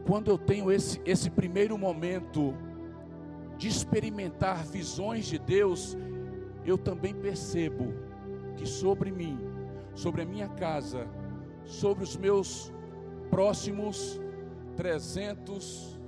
quando 0.05 0.29
eu 0.29 0.37
tenho 0.37 0.71
esse, 0.71 0.99
esse 1.05 1.29
primeiro 1.29 1.77
momento 1.77 2.53
de 3.57 3.67
experimentar 3.67 4.65
visões 4.65 5.25
de 5.25 5.37
Deus, 5.37 5.97
eu 6.65 6.77
também 6.77 7.13
percebo 7.13 7.93
que 8.57 8.65
sobre 8.65 9.11
mim, 9.11 9.39
sobre 9.93 10.23
a 10.23 10.25
minha 10.25 10.49
casa, 10.49 11.07
sobre 11.65 12.03
os 12.03 12.17
meus 12.17 12.73
próximos 13.29 14.19
trezentos 14.75 15.99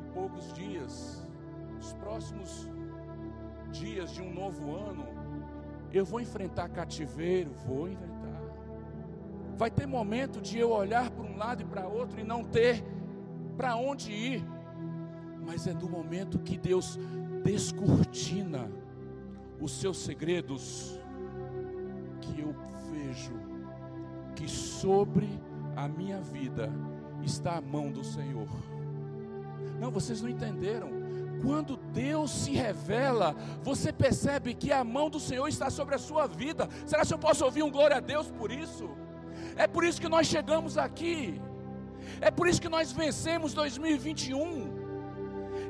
e 0.00 0.14
poucos 0.14 0.52
dias, 0.52 1.26
os 1.78 1.92
próximos 1.94 2.68
dias 3.70 4.12
de 4.12 4.22
um 4.22 4.32
novo 4.32 4.74
ano, 4.74 5.06
eu 5.92 6.04
vou 6.04 6.20
enfrentar 6.20 6.68
cativeiro, 6.68 7.50
vou 7.66 7.88
enfrentar. 7.88 8.12
Vai 9.56 9.70
ter 9.70 9.86
momento 9.86 10.40
de 10.40 10.58
eu 10.58 10.70
olhar 10.70 11.10
para 11.10 11.24
um 11.24 11.36
lado 11.36 11.62
e 11.62 11.64
para 11.64 11.86
outro 11.86 12.18
e 12.18 12.24
não 12.24 12.42
ter 12.42 12.84
para 13.56 13.76
onde 13.76 14.10
ir, 14.10 14.44
mas 15.44 15.66
é 15.66 15.74
no 15.74 15.88
momento 15.88 16.38
que 16.38 16.56
Deus 16.56 16.98
descortina 17.44 18.70
os 19.60 19.72
seus 19.72 19.98
segredos 19.98 20.98
que 22.20 22.40
eu 22.40 22.54
vejo 22.90 23.32
que 24.34 24.48
sobre 24.48 25.28
a 25.76 25.86
minha 25.86 26.20
vida 26.20 26.70
está 27.22 27.58
a 27.58 27.60
mão 27.60 27.90
do 27.90 28.02
Senhor. 28.02 28.48
Não, 29.78 29.90
vocês 29.90 30.22
não 30.22 30.28
entenderam. 30.28 31.01
Quando 31.42 31.76
Deus 31.76 32.30
se 32.30 32.52
revela, 32.52 33.34
você 33.62 33.92
percebe 33.92 34.54
que 34.54 34.70
a 34.70 34.84
mão 34.84 35.10
do 35.10 35.18
Senhor 35.18 35.48
está 35.48 35.68
sobre 35.70 35.94
a 35.94 35.98
sua 35.98 36.26
vida. 36.26 36.68
Será 36.86 37.04
que 37.04 37.12
eu 37.12 37.18
posso 37.18 37.44
ouvir 37.44 37.62
um 37.62 37.70
glória 37.70 37.96
a 37.96 38.00
Deus 38.00 38.30
por 38.30 38.52
isso? 38.52 38.88
É 39.56 39.66
por 39.66 39.84
isso 39.84 40.00
que 40.00 40.08
nós 40.08 40.26
chegamos 40.26 40.78
aqui. 40.78 41.40
É 42.20 42.30
por 42.30 42.46
isso 42.46 42.60
que 42.60 42.68
nós 42.68 42.92
vencemos 42.92 43.52
2021. 43.54 44.82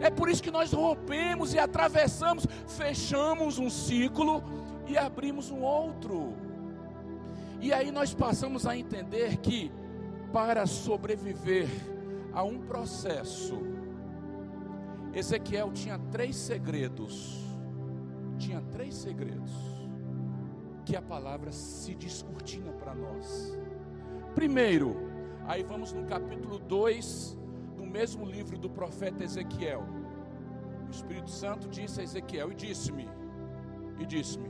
É 0.01 0.11
por 0.11 0.29
isso 0.29 0.43
que 0.43 0.51
nós 0.51 0.73
rompemos 0.73 1.55
e 1.55 1.59
atravessamos, 1.59 2.47
fechamos 2.67 3.59
um 3.59 3.71
ciclo 3.71 4.43
e 4.87 4.99
abrimos 4.99 5.51
um 5.51 5.63
outro. 5.63 6.35
E 7.61 7.73
aí 7.73 7.91
nós 7.91 8.13
passamos 8.13 8.67
a 8.67 8.77
entender 8.77 9.37
que 9.39 9.71
para 10.33 10.67
sobreviver 10.67 11.69
a 12.33 12.43
um 12.43 12.59
processo, 12.59 13.72
Ezequiel 15.15 15.73
tinha 15.73 15.99
três 16.11 16.37
segredos. 16.37 17.41
Tinha 18.39 18.61
três 18.61 18.95
segredos 18.95 19.53
que 20.85 20.97
a 20.97 21.03
palavra 21.03 21.53
se 21.53 21.95
descortina 21.95 22.73
para 22.73 22.95
nós. 22.95 23.57
Primeiro, 24.35 25.13
Aí 25.47 25.63
vamos 25.63 25.93
no 25.93 26.05
capítulo 26.05 26.59
2 26.59 27.37
do 27.77 27.85
mesmo 27.85 28.25
livro 28.25 28.57
do 28.57 28.71
profeta 28.71 29.25
Ezequiel. 29.25 29.85
O 30.87 30.91
Espírito 30.91 31.31
Santo 31.31 31.69
disse 31.69 32.01
a 32.01 32.05
Ezequiel 32.05 32.53
e 32.53 32.55
disse-me, 32.55 33.09
e 33.99 34.07
disse-me: 34.07 34.49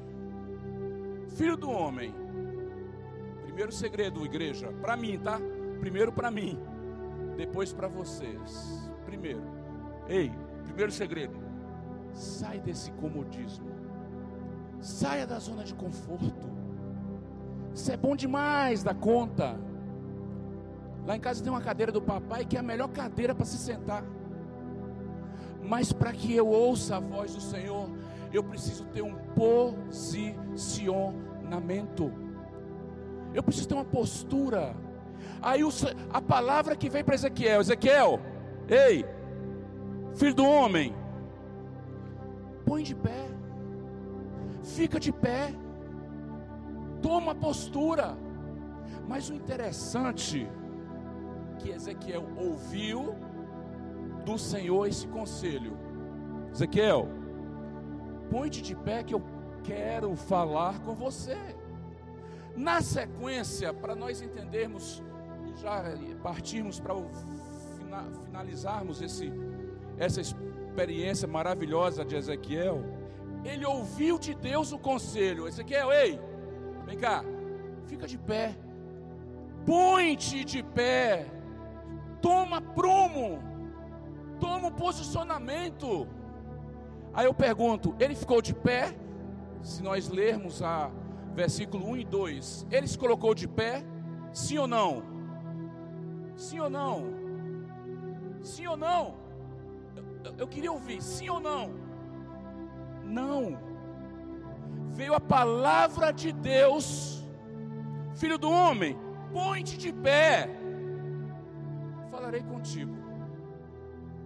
Filho 1.31 1.57
do 1.57 1.71
homem, 1.71 2.15
primeiro 3.43 3.73
segredo, 3.73 4.25
igreja, 4.25 4.71
para 4.81 4.97
mim, 4.97 5.19
tá? 5.19 5.41
Primeiro 5.81 6.13
para 6.13 6.31
mim, 6.31 6.59
depois 7.37 7.73
para 7.73 7.89
vocês. 7.89 8.91
Primeiro, 9.07 9.43
ei, 10.09 10.31
primeiro 10.73 10.91
segredo, 10.91 11.39
sai 12.15 12.59
desse 12.59 12.91
comodismo, 12.93 13.67
saia 14.81 15.27
da 15.27 15.39
zona 15.39 15.65
de 15.65 15.75
conforto. 15.75 16.51
Isso 17.75 17.93
é 17.93 17.97
bom 17.97 18.17
demais 18.17 18.83
da 18.83 18.95
conta. 18.95 19.55
Lá 21.07 21.15
em 21.17 21.21
casa 21.21 21.43
tem 21.43 21.53
uma 21.53 21.61
cadeira 21.61 21.93
do 21.93 22.01
papai 22.01 22.47
que 22.47 22.57
é 22.57 22.61
a 22.61 22.63
melhor 22.63 22.89
cadeira 22.89 23.35
para 23.35 23.45
se 23.45 23.59
sentar. 23.59 24.03
Mas 25.63 25.93
para 25.93 26.11
que 26.13 26.35
eu 26.35 26.49
ouça 26.49 26.97
a 26.97 27.01
voz 27.01 27.35
do 27.35 27.41
Senhor, 27.41 27.91
eu 28.33 28.43
preciso 28.43 28.87
ter 28.87 29.03
um 29.03 29.15
posicionamento. 29.35 32.11
Eu 33.35 33.43
preciso 33.43 33.69
ter 33.69 33.75
uma 33.75 33.85
postura. 33.85 34.75
Aí 35.41 35.61
a 36.11 36.23
palavra 36.23 36.75
que 36.75 36.89
vem 36.89 37.05
para 37.05 37.15
Ezequiel: 37.15 37.61
Ezequiel, 37.61 38.19
ei, 38.69 39.05
filho 40.15 40.35
do 40.35 40.45
homem, 40.45 40.95
põe 42.65 42.83
de 42.83 42.95
pé, 42.95 43.29
fica 44.63 44.99
de 45.01 45.13
pé, 45.13 45.55
toma 47.01 47.35
postura. 47.35 48.17
Mas 49.09 49.29
o 49.29 49.35
interessante 49.35 50.49
que 51.59 51.71
Ezequiel 51.71 52.25
ouviu 52.37 53.15
do 54.25 54.39
Senhor 54.39 54.87
esse 54.87 55.07
conselho. 55.09 55.77
Ezequiel, 56.53 57.09
põe-te 58.31 58.63
de 58.63 58.75
pé 58.75 59.03
que 59.03 59.15
eu 59.15 59.23
quero 59.65 60.15
falar 60.15 60.81
com 60.81 60.95
você. 60.95 61.37
Na 62.57 62.81
sequência, 62.81 63.73
para 63.73 63.95
nós 63.95 64.21
entendermos 64.21 65.03
e 65.47 65.61
já 65.61 65.83
partirmos 66.23 66.79
para 66.79 66.95
finalizarmos 68.27 69.01
esse, 69.01 69.33
essa 69.99 70.21
experiência 70.21 71.29
maravilhosa 71.29 72.05
de 72.05 72.17
Ezequiel, 72.17 72.83
ele 73.45 73.67
ouviu 73.67 74.19
de 74.19 74.35
Deus 74.35 74.73
o 74.73 74.79
conselho: 74.79 75.47
Ezequiel, 75.47 75.93
ei, 75.93 76.21
vem 76.87 76.99
cá, 76.99 77.25
fica 77.87 78.07
de 78.07 78.19
pé, 78.19 78.57
põe-te 79.65 80.45
de 80.45 80.63
pé 80.63 81.27
toma 82.23 82.61
prumo, 82.63 83.43
toma 84.41 84.69
um 84.69 84.73
posicionamento. 84.73 86.07
Aí 87.13 87.27
eu 87.27 87.35
pergunto: 87.35 87.95
ele 87.99 88.15
ficou 88.15 88.41
de 88.41 88.55
pé? 88.55 88.97
Se 89.61 89.83
nós 89.83 90.09
lermos 90.09 90.63
a 90.63 90.91
versículo 91.35 91.89
1 91.91 91.97
e 91.99 92.05
2, 92.05 92.67
ele 92.71 92.87
se 92.87 92.97
colocou 92.97 93.35
de 93.35 93.47
pé? 93.47 93.85
Sim 94.33 94.59
ou 94.59 94.67
não? 94.67 95.03
Sim 96.37 96.61
ou 96.61 96.71
não? 96.71 97.05
Sim 98.43 98.67
ou 98.67 98.77
não? 98.77 99.22
Eu, 100.39 100.47
queria 100.47 100.73
ouvir, 100.73 101.03
sim 101.03 101.29
ou 101.29 101.41
não? 101.41 101.75
Não. 103.05 103.59
Veio 104.91 105.15
a 105.15 105.21
palavra 105.21 106.13
de 106.13 106.33
Deus, 106.33 107.23
filho 108.15 108.39
do 108.39 108.51
homem, 108.51 108.99
põe-te 109.33 109.77
de 109.77 109.93
pé 109.93 110.63
falarei 112.23 112.43
contigo. 112.43 112.95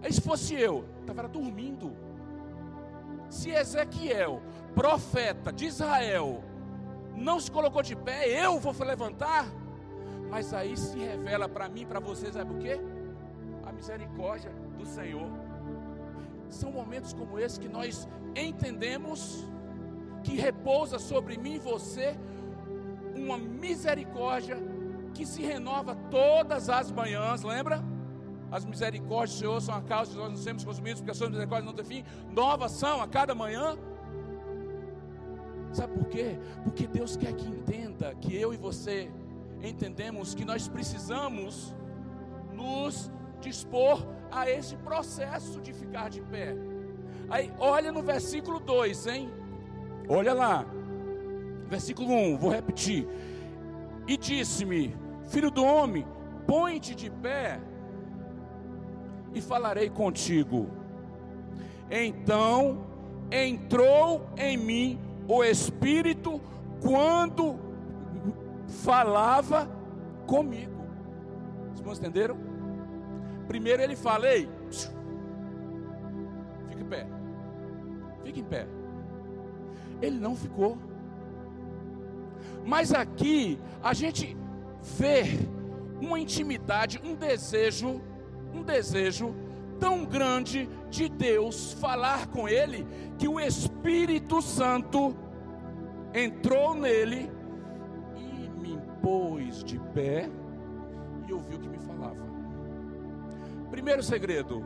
Aí 0.03 0.13
se 0.13 0.21
fosse 0.21 0.53
eu, 0.53 0.85
estava 1.01 1.27
dormindo. 1.27 1.95
Se 3.27 3.49
Ezequiel, 3.49 4.41
profeta 4.75 5.51
de 5.51 5.65
Israel, 5.65 6.43
não 7.15 7.39
se 7.39 7.49
colocou 7.49 7.81
de 7.81 7.95
pé, 7.95 8.45
eu 8.45 8.59
vou 8.59 8.73
levantar. 8.85 9.47
Mas 10.29 10.53
aí 10.53 10.77
se 10.77 10.99
revela 10.99 11.49
para 11.49 11.67
mim, 11.67 11.85
para 11.87 11.99
vocês, 11.99 12.33
sabe 12.33 12.53
o 12.53 12.59
que? 12.59 12.79
A 13.65 13.71
misericórdia 13.71 14.51
do 14.77 14.85
Senhor. 14.85 15.27
São 16.49 16.71
momentos 16.71 17.13
como 17.13 17.39
esse 17.39 17.59
que 17.59 17.67
nós 17.67 18.07
entendemos 18.35 19.45
que 20.23 20.35
repousa 20.35 20.99
sobre 20.99 21.37
mim 21.37 21.55
e 21.55 21.59
você 21.59 22.17
uma 23.15 23.37
misericórdia 23.37 24.57
que 25.13 25.25
se 25.25 25.41
renova 25.41 25.95
todas 26.11 26.69
as 26.69 26.91
manhãs, 26.91 27.41
lembra? 27.43 27.83
As 28.51 28.63
misericórdias 28.63 29.35
do 29.35 29.39
Senhor 29.39 29.61
são 29.61 29.75
a 29.75 29.81
causa 29.81 30.11
de 30.11 30.17
nós 30.17 30.29
não 30.29 30.37
sermos 30.37 30.63
consumidos, 30.63 31.01
porque 31.01 31.11
as 31.11 31.17
suas 31.17 31.29
misericórdias 31.29 31.65
não 31.65 31.73
têm 31.73 31.85
fim. 31.85 32.03
Novas 32.31 32.71
são 32.71 33.01
a 33.01 33.07
cada 33.07 33.35
manhã. 33.35 33.77
Sabe 35.73 35.93
por 35.93 36.07
quê? 36.07 36.39
Porque 36.63 36.87
Deus 36.87 37.17
quer 37.17 37.33
que 37.33 37.45
entenda 37.45 38.15
que 38.15 38.35
eu 38.35 38.53
e 38.53 38.57
você 38.57 39.11
entendemos 39.61 40.33
que 40.33 40.45
nós 40.45 40.67
precisamos 40.67 41.75
nos 42.53 43.11
dispor 43.41 44.05
a 44.31 44.49
esse 44.49 44.75
processo 44.77 45.61
de 45.61 45.73
ficar 45.73 46.09
de 46.09 46.21
pé. 46.21 46.55
Aí, 47.29 47.51
olha 47.59 47.91
no 47.91 48.01
versículo 48.01 48.59
2, 48.59 49.07
hein? 49.07 49.29
Olha 50.07 50.33
lá. 50.33 50.65
Versículo 51.67 52.09
1, 52.09 52.37
vou 52.37 52.51
repetir. 52.51 53.07
E 54.07 54.15
disse-me: 54.15 54.95
Filho 55.27 55.51
do 55.51 55.63
homem, 55.63 56.05
põe-te 56.45 56.95
de 56.95 57.09
pé 57.09 57.59
e 59.33 59.41
falarei 59.41 59.89
contigo. 59.89 60.69
Então 61.91 62.85
entrou 63.29 64.25
em 64.37 64.57
mim 64.57 64.99
o 65.27 65.43
Espírito 65.43 66.39
quando 66.81 67.59
falava 68.67 69.69
comigo. 70.25 70.77
Vocês 71.75 71.99
entenderam? 71.99 72.37
Primeiro 73.47 73.81
ele 73.81 73.95
fala, 73.95 74.27
ei, 74.29 74.49
fica 76.69 76.81
em 76.81 76.85
pé, 76.85 77.07
fica 78.23 78.39
em 78.39 78.43
pé. 78.43 78.67
Ele 80.01 80.19
não 80.19 80.35
ficou. 80.35 80.77
Mas 82.65 82.93
aqui 82.93 83.59
a 83.81 83.93
gente 83.93 84.35
vê 84.97 85.23
uma 86.01 86.19
intimidade, 86.19 87.01
um 87.03 87.15
desejo, 87.15 88.01
um 88.53 88.61
desejo 88.61 89.33
tão 89.79 90.05
grande 90.05 90.69
de 90.89 91.07
Deus 91.07 91.73
falar 91.73 92.27
com 92.27 92.47
ele, 92.47 92.85
que 93.17 93.27
o 93.27 93.39
Espírito 93.39 94.41
Santo 94.41 95.15
entrou 96.13 96.73
nele 96.73 97.31
e 98.15 98.49
me 98.59 98.77
pôs 99.01 99.63
de 99.63 99.79
pé 99.93 100.29
e 101.27 101.33
ouviu 101.33 101.59
que 101.59 101.69
me. 101.69 101.76
Primeiro 103.69 104.01
segredo: 104.01 104.63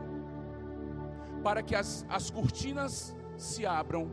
para 1.42 1.62
que 1.62 1.74
as, 1.74 2.06
as 2.08 2.30
cortinas 2.30 3.16
se 3.36 3.66
abram, 3.66 4.10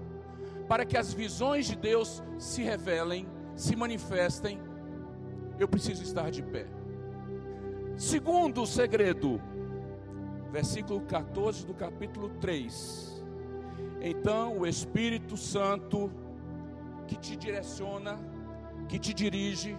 para 0.67 0.85
que 0.85 0.97
as 0.97 1.13
visões 1.13 1.67
de 1.67 1.75
Deus 1.75 2.23
se 2.37 2.63
revelem, 2.63 3.27
se 3.55 3.75
manifestem, 3.75 4.59
eu 5.59 5.67
preciso 5.67 6.03
estar 6.03 6.31
de 6.31 6.41
pé. 6.41 6.65
Segundo 7.95 8.65
segredo, 8.65 9.41
versículo 10.51 11.01
14 11.01 11.65
do 11.65 11.73
capítulo 11.73 12.29
3. 12.41 13.23
Então 14.01 14.57
o 14.57 14.65
Espírito 14.65 15.35
Santo 15.35 16.09
que 17.07 17.17
te 17.17 17.35
direciona, 17.35 18.17
que 18.87 18.97
te 18.97 19.13
dirige, 19.13 19.75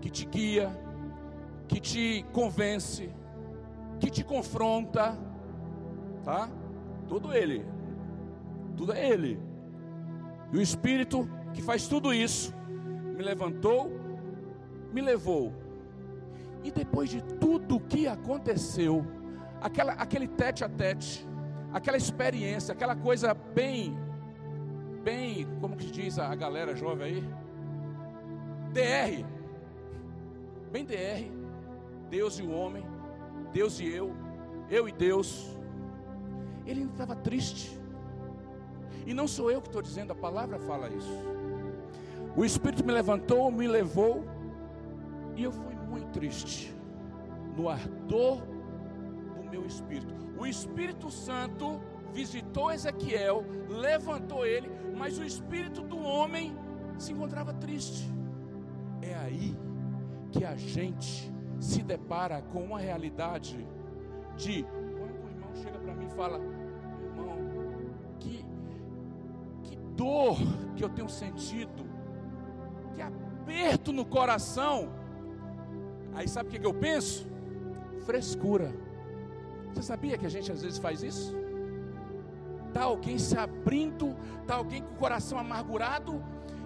que 0.00 0.08
te 0.08 0.24
guia, 0.24 0.70
que 1.68 1.80
te 1.80 2.24
convence, 2.32 3.10
que 4.04 4.10
te 4.10 4.22
confronta, 4.22 5.18
tá? 6.22 6.50
Tudo 7.08 7.32
ele. 7.32 7.64
Tudo 8.76 8.92
é 8.92 9.08
ele. 9.08 9.40
E 10.52 10.58
o 10.58 10.60
Espírito 10.60 11.26
que 11.54 11.62
faz 11.62 11.88
tudo 11.88 12.12
isso 12.12 12.54
me 13.16 13.22
levantou, 13.22 13.90
me 14.92 15.00
levou. 15.00 15.54
E 16.62 16.70
depois 16.70 17.08
de 17.08 17.22
tudo 17.22 17.80
que 17.80 18.06
aconteceu, 18.06 19.06
aquela, 19.58 19.94
aquele 19.94 20.28
tete 20.28 20.62
a 20.64 20.68
tete, 20.68 21.26
aquela 21.72 21.96
experiência, 21.96 22.74
aquela 22.74 22.94
coisa 22.94 23.32
bem, 23.32 23.96
bem, 25.02 25.46
como 25.62 25.76
que 25.76 25.90
diz 25.90 26.18
a 26.18 26.34
galera 26.34 26.76
jovem 26.76 27.06
aí? 27.06 27.24
DR, 28.70 29.24
bem 30.70 30.84
DR, 30.84 31.30
Deus 32.10 32.38
e 32.38 32.42
o 32.42 32.50
homem, 32.50 32.84
Deus 33.58 33.80
e 33.80 33.86
eu, 34.00 34.14
eu 34.68 34.86
e 34.86 34.92
Deus. 34.92 35.28
Ele 36.66 36.80
ainda 36.80 36.92
estava 36.92 37.14
triste, 37.14 37.78
e 39.06 39.14
não 39.14 39.26
sou 39.28 39.50
eu 39.50 39.60
que 39.60 39.68
estou 39.68 39.82
dizendo, 39.82 40.12
a 40.12 40.14
palavra 40.26 40.58
fala 40.58 40.88
isso. 41.00 41.16
O 42.36 42.44
Espírito 42.44 42.84
me 42.84 42.92
levantou, 42.92 43.50
me 43.52 43.66
levou, 43.66 44.24
e 45.36 45.44
eu 45.44 45.52
fui 45.52 45.74
muito 45.88 46.10
triste, 46.18 46.74
no 47.56 47.68
ardor 47.68 48.42
meu 49.54 49.66
espírito. 49.66 50.12
O 50.36 50.46
Espírito 50.46 51.10
Santo 51.10 51.80
visitou 52.12 52.72
Ezequiel, 52.72 53.44
levantou 53.68 54.44
ele, 54.44 54.68
mas 54.96 55.18
o 55.18 55.24
espírito 55.24 55.80
do 55.82 55.98
homem 55.98 56.56
se 56.98 57.12
encontrava 57.12 57.52
triste. 57.54 58.10
É 59.00 59.14
aí 59.14 59.56
que 60.32 60.44
a 60.44 60.56
gente 60.56 61.32
se 61.60 61.82
depara 61.82 62.42
com 62.42 62.62
uma 62.62 62.78
realidade 62.78 63.66
de 64.36 64.64
quando 64.64 65.24
o 65.24 65.30
irmão 65.30 65.54
chega 65.54 65.78
para 65.78 65.94
mim 65.94 66.06
e 66.06 66.10
fala: 66.10 66.38
"Irmão, 66.38 67.38
que 68.18 68.44
que 69.62 69.76
dor 69.96 70.36
que 70.76 70.84
eu 70.84 70.88
tenho 70.88 71.08
sentido, 71.08 71.84
que 72.94 73.02
aperto 73.02 73.92
no 73.92 74.04
coração". 74.04 74.88
Aí 76.14 76.28
sabe 76.28 76.48
o 76.48 76.52
que, 76.52 76.58
que 76.58 76.66
eu 76.66 76.74
penso? 76.74 77.26
Frescura. 78.06 78.72
Você 79.72 79.82
sabia 79.82 80.16
que 80.16 80.26
a 80.26 80.28
gente 80.28 80.52
às 80.52 80.62
vezes 80.62 80.78
faz 80.78 81.02
isso? 81.02 81.34
Está 82.68 82.84
alguém 82.84 83.18
se 83.18 83.36
abrindo, 83.36 84.16
está 84.40 84.56
alguém 84.56 84.82
com 84.82 84.92
o 84.94 84.96
coração 84.96 85.38
amargurado, 85.38 86.22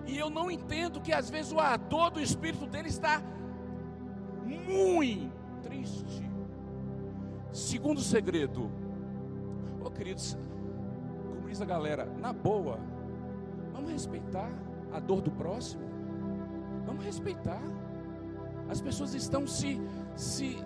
e 0.07 0.17
eu 0.17 0.31
não 0.31 0.51
entendo 0.51 1.01
que 1.01 1.13
às 1.13 1.29
vezes 1.29 1.53
o 1.53 1.61
ardor 1.61 2.11
do 2.11 2.21
espírito 2.21 2.67
dele 2.67 2.89
está 2.89 3.23
muito 4.49 5.33
triste. 5.63 6.29
Segundo 7.53 8.01
segredo, 8.01 8.71
oh 9.85 9.91
queridos, 9.91 10.37
como 11.29 11.49
diz 11.49 11.61
a 11.61 11.65
galera, 11.65 12.07
na 12.19 12.33
boa, 12.33 12.79
vamos 13.73 13.91
respeitar 13.91 14.51
a 14.93 15.01
dor 15.01 15.21
do 15.21 15.31
próximo, 15.31 15.83
vamos 16.87 17.05
respeitar. 17.05 17.63
As 18.69 18.81
pessoas 18.81 19.15
estão 19.15 19.47
se, 19.47 19.81
se 20.15 20.59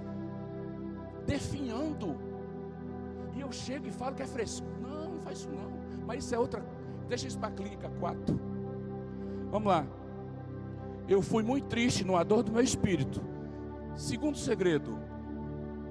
definhando 1.25 2.17
e 3.35 3.41
eu 3.41 3.51
chego 3.53 3.87
e 3.87 3.91
falo 3.91 4.15
que 4.15 4.23
é 4.23 4.27
fresco. 4.27 4.67
Não, 4.81 5.15
não 5.15 5.21
faz 5.21 5.39
isso 5.39 5.51
não. 5.51 5.73
Mas 6.07 6.25
isso 6.25 6.35
é 6.35 6.39
outra. 6.39 6.65
Deixa 7.09 7.29
isso 7.29 7.39
para 7.39 7.49
a 7.49 7.53
clínica 7.53 7.89
4. 8.01 8.41
Vamos 9.51 9.69
lá. 9.69 9.87
Eu 11.09 11.23
fui 11.23 11.43
muito 11.43 11.67
triste 11.67 12.05
no 12.05 12.23
dor 12.25 12.43
do 12.43 12.53
meu 12.53 12.63
espírito. 12.63 13.23
Segundo 13.97 14.37
segredo. 14.37 14.99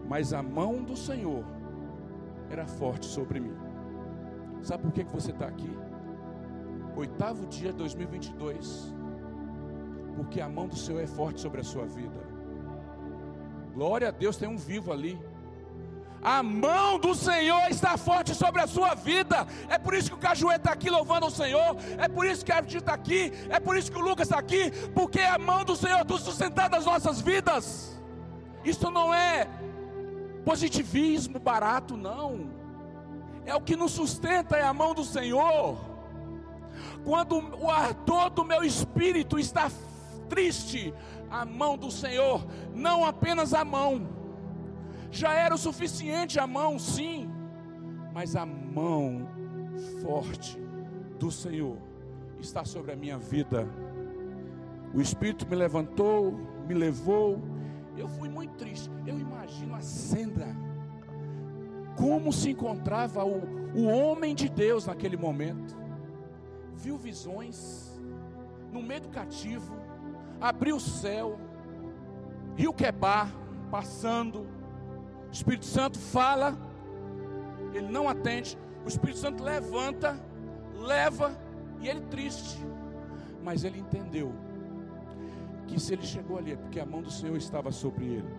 Mas 0.07 0.33
a 0.33 0.43
mão 0.43 0.83
do 0.83 0.95
Senhor 0.95 1.45
era 2.49 2.65
forte 2.67 3.05
sobre 3.05 3.39
mim. 3.39 3.55
Sabe 4.61 4.83
por 4.83 4.91
que, 4.91 5.03
que 5.03 5.13
você 5.13 5.31
está 5.31 5.47
aqui? 5.47 5.71
Oitavo 6.95 7.47
dia 7.47 7.71
de 7.71 7.77
2022. 7.77 8.93
Porque 10.15 10.41
a 10.41 10.49
mão 10.49 10.67
do 10.67 10.75
Senhor 10.75 10.99
é 10.99 11.07
forte 11.07 11.39
sobre 11.39 11.61
a 11.61 11.63
sua 11.63 11.85
vida. 11.85 12.19
Glória 13.73 14.09
a 14.09 14.11
Deus, 14.11 14.35
tem 14.35 14.49
um 14.49 14.57
vivo 14.57 14.91
ali. 14.91 15.17
A 16.23 16.43
mão 16.43 16.99
do 16.99 17.15
Senhor 17.15 17.63
está 17.69 17.97
forte 17.97 18.35
sobre 18.35 18.61
a 18.61 18.67
sua 18.67 18.93
vida. 18.93 19.47
É 19.67 19.79
por 19.79 19.95
isso 19.95 20.09
que 20.09 20.15
o 20.15 20.19
Cajuê 20.19 20.55
está 20.55 20.71
aqui 20.71 20.89
louvando 20.89 21.25
o 21.25 21.31
Senhor. 21.31 21.75
É 21.97 22.07
por 22.07 22.27
isso 22.27 22.45
que 22.45 22.51
a 22.51 22.57
Arti 22.57 22.77
está 22.77 22.93
aqui. 22.93 23.31
É 23.49 23.59
por 23.59 23.75
isso 23.75 23.91
que 23.91 23.97
o 23.97 24.01
Lucas 24.01 24.27
está 24.27 24.37
aqui. 24.37 24.69
Porque 24.93 25.19
a 25.19 25.39
mão 25.39 25.65
do 25.65 25.75
Senhor 25.75 26.01
está 26.01 26.17
sustentada 26.17 26.77
as 26.77 26.85
nossas 26.85 27.21
vidas. 27.21 27.99
Isso 28.63 28.91
não 28.91 29.11
é 29.11 29.47
positivismo 30.45 31.39
barato, 31.39 31.97
não. 31.97 32.51
É 33.43 33.55
o 33.55 33.61
que 33.61 33.75
nos 33.75 33.91
sustenta, 33.91 34.55
é 34.55 34.63
a 34.63 34.73
mão 34.73 34.93
do 34.93 35.03
Senhor. 35.03 35.79
Quando 37.03 37.39
o 37.59 37.69
ardor 37.69 38.29
do 38.29 38.43
meu 38.43 38.63
espírito 38.63 39.39
está 39.39 39.71
triste, 40.29 40.93
a 41.31 41.45
mão 41.45 41.75
do 41.75 41.89
Senhor, 41.89 42.45
não 42.75 43.03
apenas 43.03 43.55
a 43.55 43.65
mão 43.65 44.20
já 45.11 45.33
era 45.33 45.53
o 45.53 45.57
suficiente 45.57 46.39
a 46.39 46.47
mão, 46.47 46.79
sim, 46.79 47.29
mas 48.13 48.35
a 48.35 48.45
mão 48.45 49.27
forte 50.01 50.57
do 51.19 51.29
Senhor 51.29 51.77
está 52.39 52.63
sobre 52.63 52.93
a 52.93 52.95
minha 52.95 53.17
vida. 53.17 53.67
O 54.93 55.01
Espírito 55.01 55.47
me 55.47 55.55
levantou, 55.55 56.31
me 56.67 56.73
levou. 56.73 57.39
Eu 57.95 58.07
fui 58.07 58.29
muito 58.29 58.55
triste. 58.55 58.89
Eu 59.05 59.19
imagino 59.19 59.75
a 59.75 59.81
cena. 59.81 60.55
Como 61.97 62.31
se 62.33 62.49
encontrava 62.49 63.23
o, 63.23 63.41
o 63.75 63.85
homem 63.85 64.33
de 64.33 64.49
Deus 64.49 64.87
naquele 64.87 65.17
momento. 65.17 65.77
Viu 66.73 66.97
visões, 66.97 68.01
no 68.71 68.81
meio 68.81 69.01
do 69.01 69.09
cativo, 69.09 69.75
abriu 70.39 70.77
o 70.77 70.79
céu, 70.79 71.37
Rio 72.55 72.73
Quebar 72.73 73.31
passando 73.69 74.47
o 75.31 75.33
Espírito 75.33 75.65
Santo 75.65 75.97
fala, 75.97 76.57
ele 77.73 77.87
não 77.87 78.09
atende. 78.09 78.57
O 78.83 78.87
Espírito 78.89 79.19
Santo 79.19 79.41
levanta, 79.41 80.19
leva 80.75 81.31
e 81.79 81.87
ele 81.87 82.01
triste. 82.01 82.59
Mas 83.41 83.63
ele 83.63 83.79
entendeu 83.79 84.33
que 85.67 85.79
se 85.79 85.93
ele 85.93 86.05
chegou 86.05 86.37
ali 86.37 86.51
é 86.51 86.57
porque 86.57 86.81
a 86.81 86.85
mão 86.85 87.01
do 87.01 87.09
Senhor 87.09 87.37
estava 87.37 87.71
sobre 87.71 88.05
ele. 88.05 88.29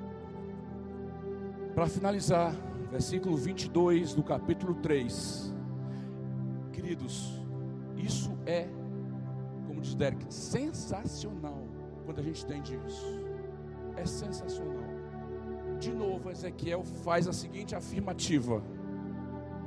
Para 1.75 1.87
finalizar, 1.87 2.55
versículo 2.91 3.39
22 3.39 4.13
do 4.13 4.23
capítulo 4.23 4.75
3. 4.75 5.51
Queridos, 6.75 7.41
isso 7.97 8.37
é, 8.45 8.69
como 9.67 9.81
diz 9.81 9.95
Derek, 9.95 10.27
sensacional 10.29 11.67
quando 12.05 12.19
a 12.19 12.23
gente 12.23 12.45
entende 12.45 12.79
isso. 12.87 13.07
É 13.97 14.05
sensacional. 14.05 14.82
De 15.83 15.93
novo, 15.93 16.31
Ezequiel 16.31 16.85
faz 16.85 17.27
a 17.27 17.33
seguinte 17.33 17.75
afirmativa. 17.75 18.63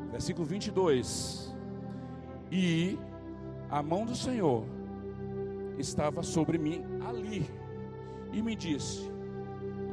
Versículo 0.09 0.45
22. 0.45 1.53
E 2.49 2.97
a 3.69 3.83
mão 3.83 4.05
do 4.05 4.15
Senhor 4.15 4.63
estava 5.77 6.23
sobre 6.23 6.57
mim 6.57 6.85
ali, 7.05 7.45
e 8.31 8.41
me 8.41 8.55
disse: 8.55 9.11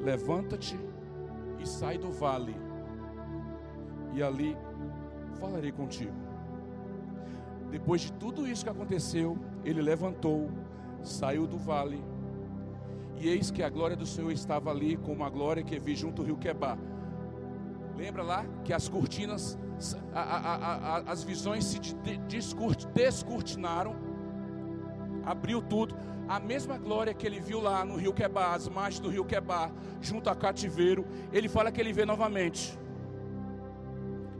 Levanta-te 0.00 0.78
e 1.58 1.66
sai 1.66 1.98
do 1.98 2.12
vale, 2.12 2.54
e 4.14 4.22
ali 4.22 4.56
falarei 5.40 5.72
contigo. 5.72 6.14
Depois 7.68 8.02
de 8.02 8.12
tudo 8.12 8.46
isso 8.46 8.62
que 8.62 8.70
aconteceu, 8.70 9.36
ele 9.64 9.82
levantou, 9.82 10.48
saiu 11.02 11.48
do 11.48 11.58
vale, 11.58 12.00
e 13.22 13.28
eis 13.28 13.52
que 13.52 13.62
a 13.62 13.68
glória 13.68 13.96
do 13.96 14.04
Senhor 14.04 14.32
estava 14.32 14.68
ali, 14.68 14.96
como 14.96 15.22
a 15.22 15.30
glória 15.30 15.62
que 15.62 15.78
vi 15.78 15.94
junto 15.94 16.22
ao 16.22 16.26
rio 16.26 16.36
Quebar. 16.36 16.76
Lembra 17.96 18.20
lá 18.24 18.44
que 18.64 18.72
as 18.72 18.88
cortinas, 18.88 19.56
a, 20.12 20.20
a, 20.20 20.54
a, 20.56 20.96
as 21.12 21.22
visões 21.22 21.64
se 21.64 21.78
descortinaram, 22.92 23.94
abriu 25.24 25.62
tudo. 25.62 25.94
A 26.26 26.40
mesma 26.40 26.76
glória 26.76 27.14
que 27.14 27.24
ele 27.24 27.38
viu 27.38 27.60
lá 27.60 27.84
no 27.84 27.94
rio 27.94 28.12
Quebar, 28.12 28.54
as 28.54 28.68
margens 28.68 28.98
do 28.98 29.08
rio 29.08 29.24
Quebar, 29.24 29.70
junto 30.00 30.28
a 30.28 30.34
cativeiro, 30.34 31.06
ele 31.32 31.48
fala 31.48 31.70
que 31.70 31.80
ele 31.80 31.92
vê 31.92 32.04
novamente. 32.04 32.76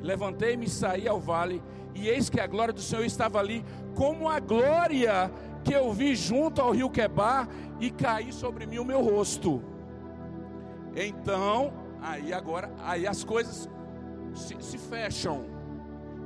Levantei-me 0.01 0.67
e 0.67 0.71
saí 0.71 1.07
ao 1.07 1.21
vale, 1.21 1.63
e 1.95 2.09
eis 2.09 2.29
que 2.29 2.41
a 2.41 2.49
glória 2.49 2.75
do 2.75 2.81
Senhor 2.81 3.05
estava 3.05 3.39
ali, 3.39 3.65
como 3.95 4.29
a 4.29 4.41
glória 4.41 5.31
que 5.65 5.73
eu 5.73 5.93
vi 5.93 6.15
junto 6.15 6.61
ao 6.61 6.73
rio 6.73 6.91
Quebar, 6.91 7.49
e 7.81 7.91
caí 7.91 8.33
sobre 8.33 8.67
mim 8.67 8.79
o 8.79 8.85
meu 8.85 9.03
rosto. 9.03 9.63
Então, 10.95 11.73
aí 12.01 12.33
agora, 12.33 12.71
aí 12.79 13.07
as 13.07 13.25
coisas 13.25 13.69
se, 14.35 14.57
se 14.61 14.79
fecham. 14.79 15.45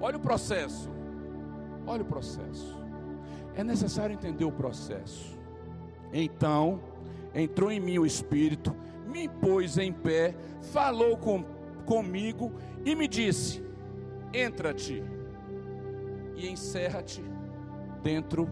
Olha 0.01 0.17
o 0.17 0.21
processo. 0.21 0.91
Olha 1.87 2.03
o 2.03 2.07
processo. 2.07 2.77
É 3.55 3.65
necessário 3.65 4.13
entender 4.13 4.45
o 4.45 4.53
processo. 4.53 5.39
Então, 6.13 6.81
entrou 7.35 7.71
em 7.71 7.81
mim 7.81 7.99
o 7.99 8.07
Espírito, 8.07 8.75
me 9.07 9.29
pôs 9.29 9.79
em 9.79 9.93
pé, 9.93 10.35
falou 10.73 11.17
com, 11.17 11.43
comigo 11.87 12.53
e 12.85 12.95
me 12.95 13.09
disse: 13.09 13.65
Entra-te 14.33 15.03
e 16.37 16.49
encerra-te 16.49 17.25
dentro 18.03 18.49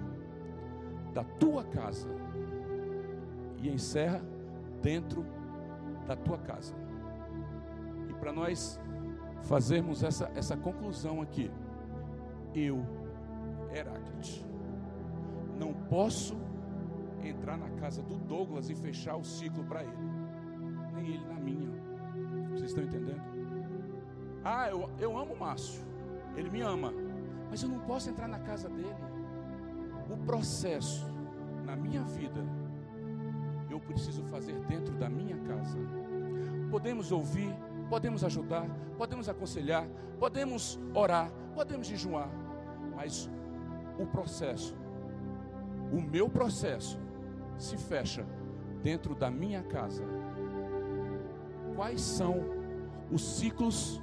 da 1.15 1.23
tua 1.25 1.65
casa. 1.65 2.09
E 3.63 3.71
encerra 3.71 4.21
dentro 4.83 5.25
da 6.07 6.17
tua 6.17 6.37
casa. 6.37 6.75
E 8.11 8.13
para 8.15 8.33
nós 8.33 8.79
fazermos 9.45 10.03
essa, 10.03 10.31
essa 10.35 10.57
conclusão 10.57 11.23
aqui, 11.23 11.51
eu, 12.55 12.85
Heráclito, 13.73 14.45
não 15.59 15.73
posso 15.73 16.37
entrar 17.23 17.57
na 17.57 17.71
casa 17.71 18.03
do 18.03 18.17
Douglas 18.19 18.69
e 18.69 18.75
fechar 18.75 19.17
o 19.17 19.25
ciclo 19.25 19.65
para 19.65 19.83
ele, 19.83 19.97
nem 20.95 21.15
ele 21.15 21.25
na 21.27 21.35
minha. 21.35 21.71
Vocês 22.51 22.71
estão 22.71 22.85
entendendo? 22.85 23.23
Ah, 24.45 24.69
eu, 24.69 24.91
eu 24.99 25.17
amo 25.17 25.33
o 25.33 25.39
Márcio, 25.39 25.83
ele 26.37 26.51
me 26.51 26.61
ama, 26.61 26.93
mas 27.49 27.63
eu 27.63 27.69
não 27.69 27.79
posso 27.81 28.11
entrar 28.11 28.29
na 28.29 28.39
casa 28.39 28.69
dele. 28.69 28.95
O 30.11 30.17
processo 30.19 31.07
na 31.65 31.75
minha 31.75 32.03
vida, 32.03 32.45
eu 33.71 33.81
preciso 33.81 34.23
fazer 34.25 34.59
dentro 34.67 34.95
da 34.95 35.09
minha 35.09 35.37
casa. 35.39 35.79
Podemos 36.71 37.11
ouvir, 37.11 37.55
podemos 37.89 38.23
ajudar, 38.25 38.67
podemos 38.97 39.29
aconselhar, 39.29 39.87
podemos 40.19 40.79
orar, 40.95 41.31
podemos 41.55 41.87
jejuar, 41.87 42.29
mas 42.95 43.31
o 43.99 44.07
processo, 44.07 44.77
o 45.93 46.01
meu 46.01 46.29
processo, 46.29 46.99
se 47.57 47.77
fecha 47.77 48.27
dentro 48.83 49.15
da 49.15 49.31
minha 49.31 49.63
casa. 49.63 50.05
Quais 51.75 52.01
são 52.01 52.41
os 53.11 53.23
ciclos 53.23 54.03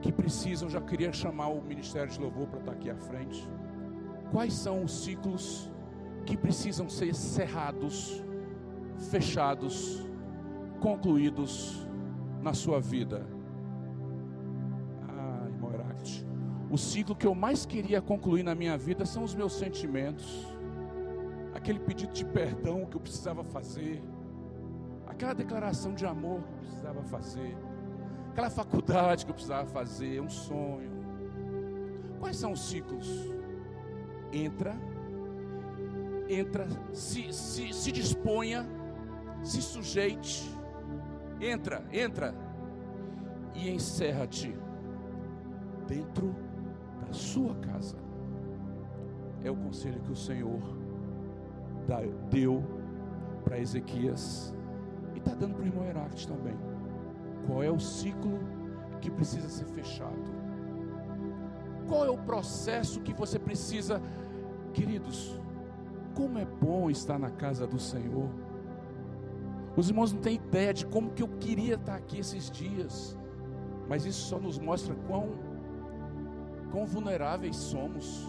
que 0.00 0.12
precisam? 0.12 0.68
Já 0.70 0.80
queria 0.80 1.12
chamar 1.12 1.48
o 1.48 1.60
Ministério 1.60 2.10
de 2.10 2.20
Louvor 2.20 2.46
para 2.48 2.60
estar 2.60 2.72
aqui 2.72 2.90
à 2.90 2.96
frente. 2.96 3.48
Quais 4.30 4.52
são 4.54 4.84
os 4.84 5.04
ciclos 5.04 5.70
que 6.24 6.36
precisam 6.36 6.88
ser 6.88 7.14
cerrados, 7.14 8.22
fechados, 9.10 10.06
concluídos 10.80 11.86
na 12.42 12.52
sua 12.52 12.80
vida? 12.80 13.26
Ah, 15.08 15.46
irmão 15.48 15.72
Heráclito, 15.72 16.26
o 16.70 16.76
ciclo 16.76 17.14
que 17.14 17.26
eu 17.26 17.34
mais 17.34 17.64
queria 17.64 18.02
concluir 18.02 18.42
na 18.42 18.54
minha 18.54 18.76
vida 18.76 19.06
são 19.06 19.22
os 19.22 19.34
meus 19.34 19.52
sentimentos 19.52 20.56
aquele 21.66 21.80
pedido 21.80 22.12
de 22.12 22.24
perdão 22.24 22.84
que 22.84 22.96
eu 22.96 23.00
precisava 23.00 23.42
fazer, 23.42 24.00
aquela 25.06 25.34
declaração 25.34 25.94
de 25.94 26.06
amor 26.06 26.42
que 26.42 26.52
eu 26.52 26.58
precisava 26.58 27.02
fazer, 27.02 27.56
aquela 28.30 28.50
faculdade 28.50 29.24
que 29.24 29.30
eu 29.30 29.34
precisava 29.34 29.66
fazer, 29.66 30.20
um 30.20 30.28
sonho. 30.28 30.92
Quais 32.20 32.36
são 32.36 32.52
os 32.52 32.68
ciclos? 32.68 33.08
Entra, 34.36 34.76
entra, 36.28 36.66
se, 36.92 37.32
se, 37.32 37.72
se 37.72 37.90
disponha, 37.90 38.66
se 39.42 39.62
sujeite, 39.62 40.44
entra, 41.40 41.82
entra 41.90 42.34
e 43.54 43.70
encerra-te 43.70 44.54
dentro 45.88 46.34
da 47.00 47.14
sua 47.14 47.54
casa. 47.56 47.96
É 49.42 49.50
o 49.50 49.56
conselho 49.56 50.02
que 50.02 50.12
o 50.12 50.16
Senhor 50.16 50.60
deu 52.30 52.62
para 53.42 53.58
Ezequias 53.58 54.54
e 55.14 55.18
está 55.18 55.34
dando 55.34 55.54
para 55.54 55.64
o 55.64 55.66
irmão 55.66 55.86
Heráclito 55.86 56.28
também. 56.28 56.58
Qual 57.46 57.62
é 57.62 57.70
o 57.70 57.80
ciclo 57.80 58.38
que 59.00 59.10
precisa 59.10 59.48
ser 59.48 59.64
fechado? 59.66 60.36
Qual 61.86 62.04
é 62.04 62.10
o 62.10 62.18
processo 62.18 63.00
que 63.00 63.14
você 63.14 63.38
precisa, 63.38 64.02
queridos? 64.76 65.40
Como 66.14 66.38
é 66.38 66.44
bom 66.44 66.90
estar 66.90 67.18
na 67.18 67.30
casa 67.30 67.66
do 67.66 67.78
Senhor. 67.78 68.28
Os 69.74 69.88
irmãos 69.88 70.12
não 70.12 70.20
têm 70.20 70.34
ideia 70.34 70.72
de 70.72 70.86
como 70.86 71.10
que 71.10 71.22
eu 71.22 71.28
queria 71.40 71.74
estar 71.76 71.94
aqui 71.94 72.18
esses 72.18 72.50
dias, 72.50 73.16
mas 73.88 74.04
isso 74.04 74.28
só 74.28 74.38
nos 74.38 74.58
mostra 74.58 74.94
quão, 75.06 75.30
quão 76.70 76.84
vulneráveis 76.86 77.56
somos, 77.56 78.24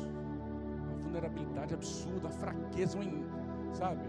uma 0.87 0.97
vulnerabilidade 0.97 1.73
absurda, 1.73 2.29
a 2.29 2.31
fraqueza, 2.31 2.97
sabe? 3.73 4.03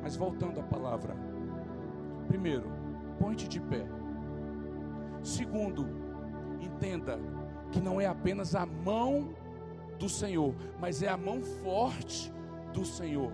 Mas 0.00 0.16
voltando 0.16 0.60
à 0.60 0.62
palavra. 0.62 1.16
Primeiro, 2.28 2.70
ponte 3.18 3.48
de 3.48 3.60
pé. 3.60 3.84
Segundo, 5.22 5.88
entenda 6.60 7.18
que 7.70 7.80
não 7.80 8.00
é 8.00 8.06
apenas 8.06 8.54
a 8.54 8.66
mão 8.66 9.30
do 10.02 10.08
Senhor, 10.08 10.52
mas 10.80 11.00
é 11.00 11.08
a 11.08 11.16
mão 11.16 11.40
forte 11.40 12.32
do 12.72 12.84
Senhor. 12.84 13.30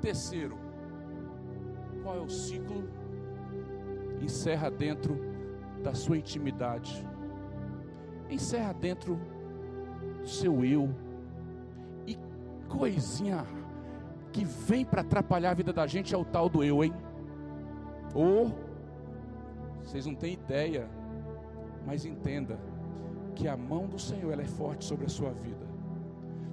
Terceiro, 0.00 0.56
qual 2.02 2.16
é 2.16 2.20
o 2.20 2.30
ciclo? 2.30 2.88
Encerra 4.22 4.70
dentro 4.70 5.20
da 5.82 5.92
sua 5.92 6.16
intimidade. 6.16 7.06
Encerra 8.30 8.72
dentro 8.72 9.20
do 10.22 10.26
seu 10.26 10.64
eu. 10.64 10.88
E 12.06 12.18
coisinha 12.70 13.44
que 14.32 14.46
vem 14.46 14.82
para 14.82 15.02
atrapalhar 15.02 15.50
a 15.50 15.54
vida 15.54 15.74
da 15.74 15.86
gente 15.86 16.14
é 16.14 16.16
o 16.16 16.24
tal 16.24 16.48
do 16.48 16.64
eu, 16.64 16.82
hein? 16.82 16.94
Ou, 18.14 18.50
vocês 19.82 20.06
não 20.06 20.14
têm 20.14 20.32
ideia, 20.32 20.88
mas 21.84 22.06
entenda 22.06 22.58
que 23.34 23.46
a 23.46 23.58
mão 23.58 23.86
do 23.86 23.98
Senhor 23.98 24.32
ela 24.32 24.42
é 24.42 24.46
forte 24.46 24.82
sobre 24.82 25.04
a 25.04 25.10
sua 25.10 25.32
vida. 25.32 25.65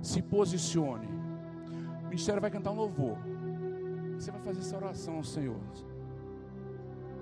Se 0.03 0.21
posicione. 0.21 1.07
O 2.03 2.07
ministério 2.09 2.41
vai 2.41 2.51
cantar 2.51 2.71
um 2.71 2.75
louvor. 2.75 3.17
Você 4.13 4.29
vai 4.29 4.41
fazer 4.41 4.59
essa 4.59 4.75
oração 4.75 5.15
ao 5.15 5.23
Senhor. 5.23 5.59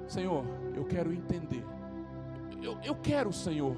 Senhor, 0.08 0.44
eu 0.76 0.84
quero 0.84 1.14
entender. 1.14 1.64
Eu, 2.62 2.78
eu 2.84 2.96
quero, 2.96 3.32
Senhor, 3.32 3.78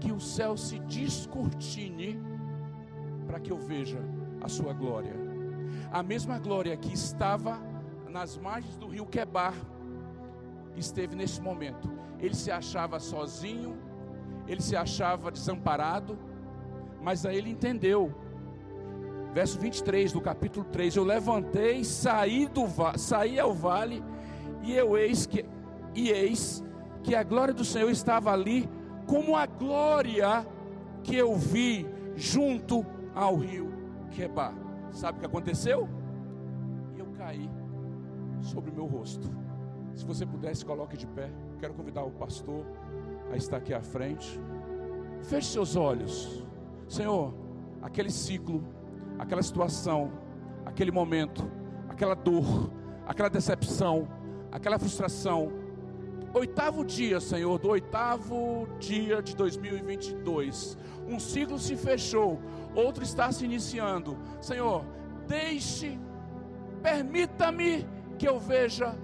que 0.00 0.12
o 0.12 0.20
céu 0.20 0.56
se 0.56 0.78
descortine 0.78 2.18
para 3.26 3.40
que 3.40 3.50
eu 3.50 3.58
veja 3.58 3.98
a 4.40 4.48
sua 4.48 4.72
glória. 4.72 5.12
A 5.90 6.02
mesma 6.02 6.38
glória 6.38 6.76
que 6.76 6.94
estava 6.94 7.60
nas 8.08 8.38
margens 8.38 8.76
do 8.76 8.86
rio 8.86 9.06
Quebar 9.06 9.54
esteve 10.76 11.16
nesse 11.16 11.40
momento. 11.42 11.90
Ele 12.20 12.34
se 12.34 12.50
achava 12.50 13.00
sozinho, 13.00 13.76
ele 14.46 14.62
se 14.62 14.76
achava 14.76 15.30
desamparado, 15.30 16.16
mas 17.02 17.24
aí 17.24 17.36
ele 17.36 17.50
entendeu 17.50 18.14
verso 19.32 19.58
23 19.58 20.12
do 20.12 20.20
capítulo 20.20 20.64
3: 20.66 20.96
Eu 20.96 21.04
levantei, 21.04 21.84
saí, 21.84 22.46
do, 22.46 22.64
saí 22.96 23.38
ao 23.38 23.54
vale, 23.54 24.02
e 24.62 24.74
eu 24.74 24.96
eis 24.96 25.26
que, 25.26 25.44
e 25.94 26.10
eis 26.10 26.64
que 27.02 27.14
a 27.14 27.22
glória 27.22 27.54
do 27.54 27.64
Senhor 27.64 27.90
estava 27.90 28.32
ali, 28.32 28.68
como 29.06 29.36
a 29.36 29.46
glória 29.46 30.46
que 31.02 31.16
eu 31.16 31.34
vi 31.36 31.86
junto 32.16 32.84
ao 33.14 33.36
rio 33.36 33.72
Quebar. 34.10 34.54
Sabe 34.90 35.18
o 35.18 35.20
que 35.20 35.26
aconteceu? 35.26 35.88
Eu 36.96 37.06
caí 37.16 37.48
sobre 38.40 38.70
o 38.70 38.74
meu 38.74 38.86
rosto. 38.86 39.28
Se 39.94 40.04
você 40.04 40.24
pudesse, 40.26 40.64
coloque 40.64 40.96
de 40.96 41.06
pé. 41.06 41.30
Quero 41.58 41.74
convidar 41.74 42.04
o 42.04 42.10
pastor 42.10 42.64
a 43.32 43.36
estar 43.36 43.56
aqui 43.56 43.74
à 43.74 43.80
frente. 43.80 44.40
Feche 45.22 45.48
seus 45.48 45.76
olhos. 45.76 46.46
Senhor, 46.88 47.34
aquele 47.82 48.10
ciclo, 48.10 48.64
aquela 49.18 49.42
situação, 49.42 50.10
aquele 50.64 50.90
momento, 50.90 51.50
aquela 51.88 52.14
dor, 52.14 52.72
aquela 53.06 53.28
decepção, 53.28 54.08
aquela 54.50 54.78
frustração. 54.78 55.52
Oitavo 56.34 56.84
dia, 56.84 57.20
Senhor, 57.20 57.58
do 57.58 57.68
oitavo 57.68 58.68
dia 58.78 59.22
de 59.22 59.36
2022. 59.36 60.76
Um 61.06 61.18
ciclo 61.18 61.58
se 61.58 61.76
fechou, 61.76 62.40
outro 62.74 63.02
está 63.02 63.30
se 63.32 63.44
iniciando. 63.44 64.16
Senhor, 64.40 64.84
deixe, 65.26 65.98
permita-me 66.82 67.86
que 68.18 68.28
eu 68.28 68.38
veja 68.38 68.94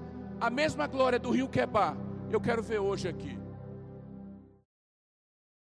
a 0.41 0.51
mesma 0.51 0.87
glória 0.87 1.19
do 1.19 1.31
rio 1.31 1.49
Quebar. 1.49 1.97
Eu 2.31 2.41
quero 2.41 2.63
ver 2.63 2.79
hoje 2.79 3.09
aqui. 3.09 3.44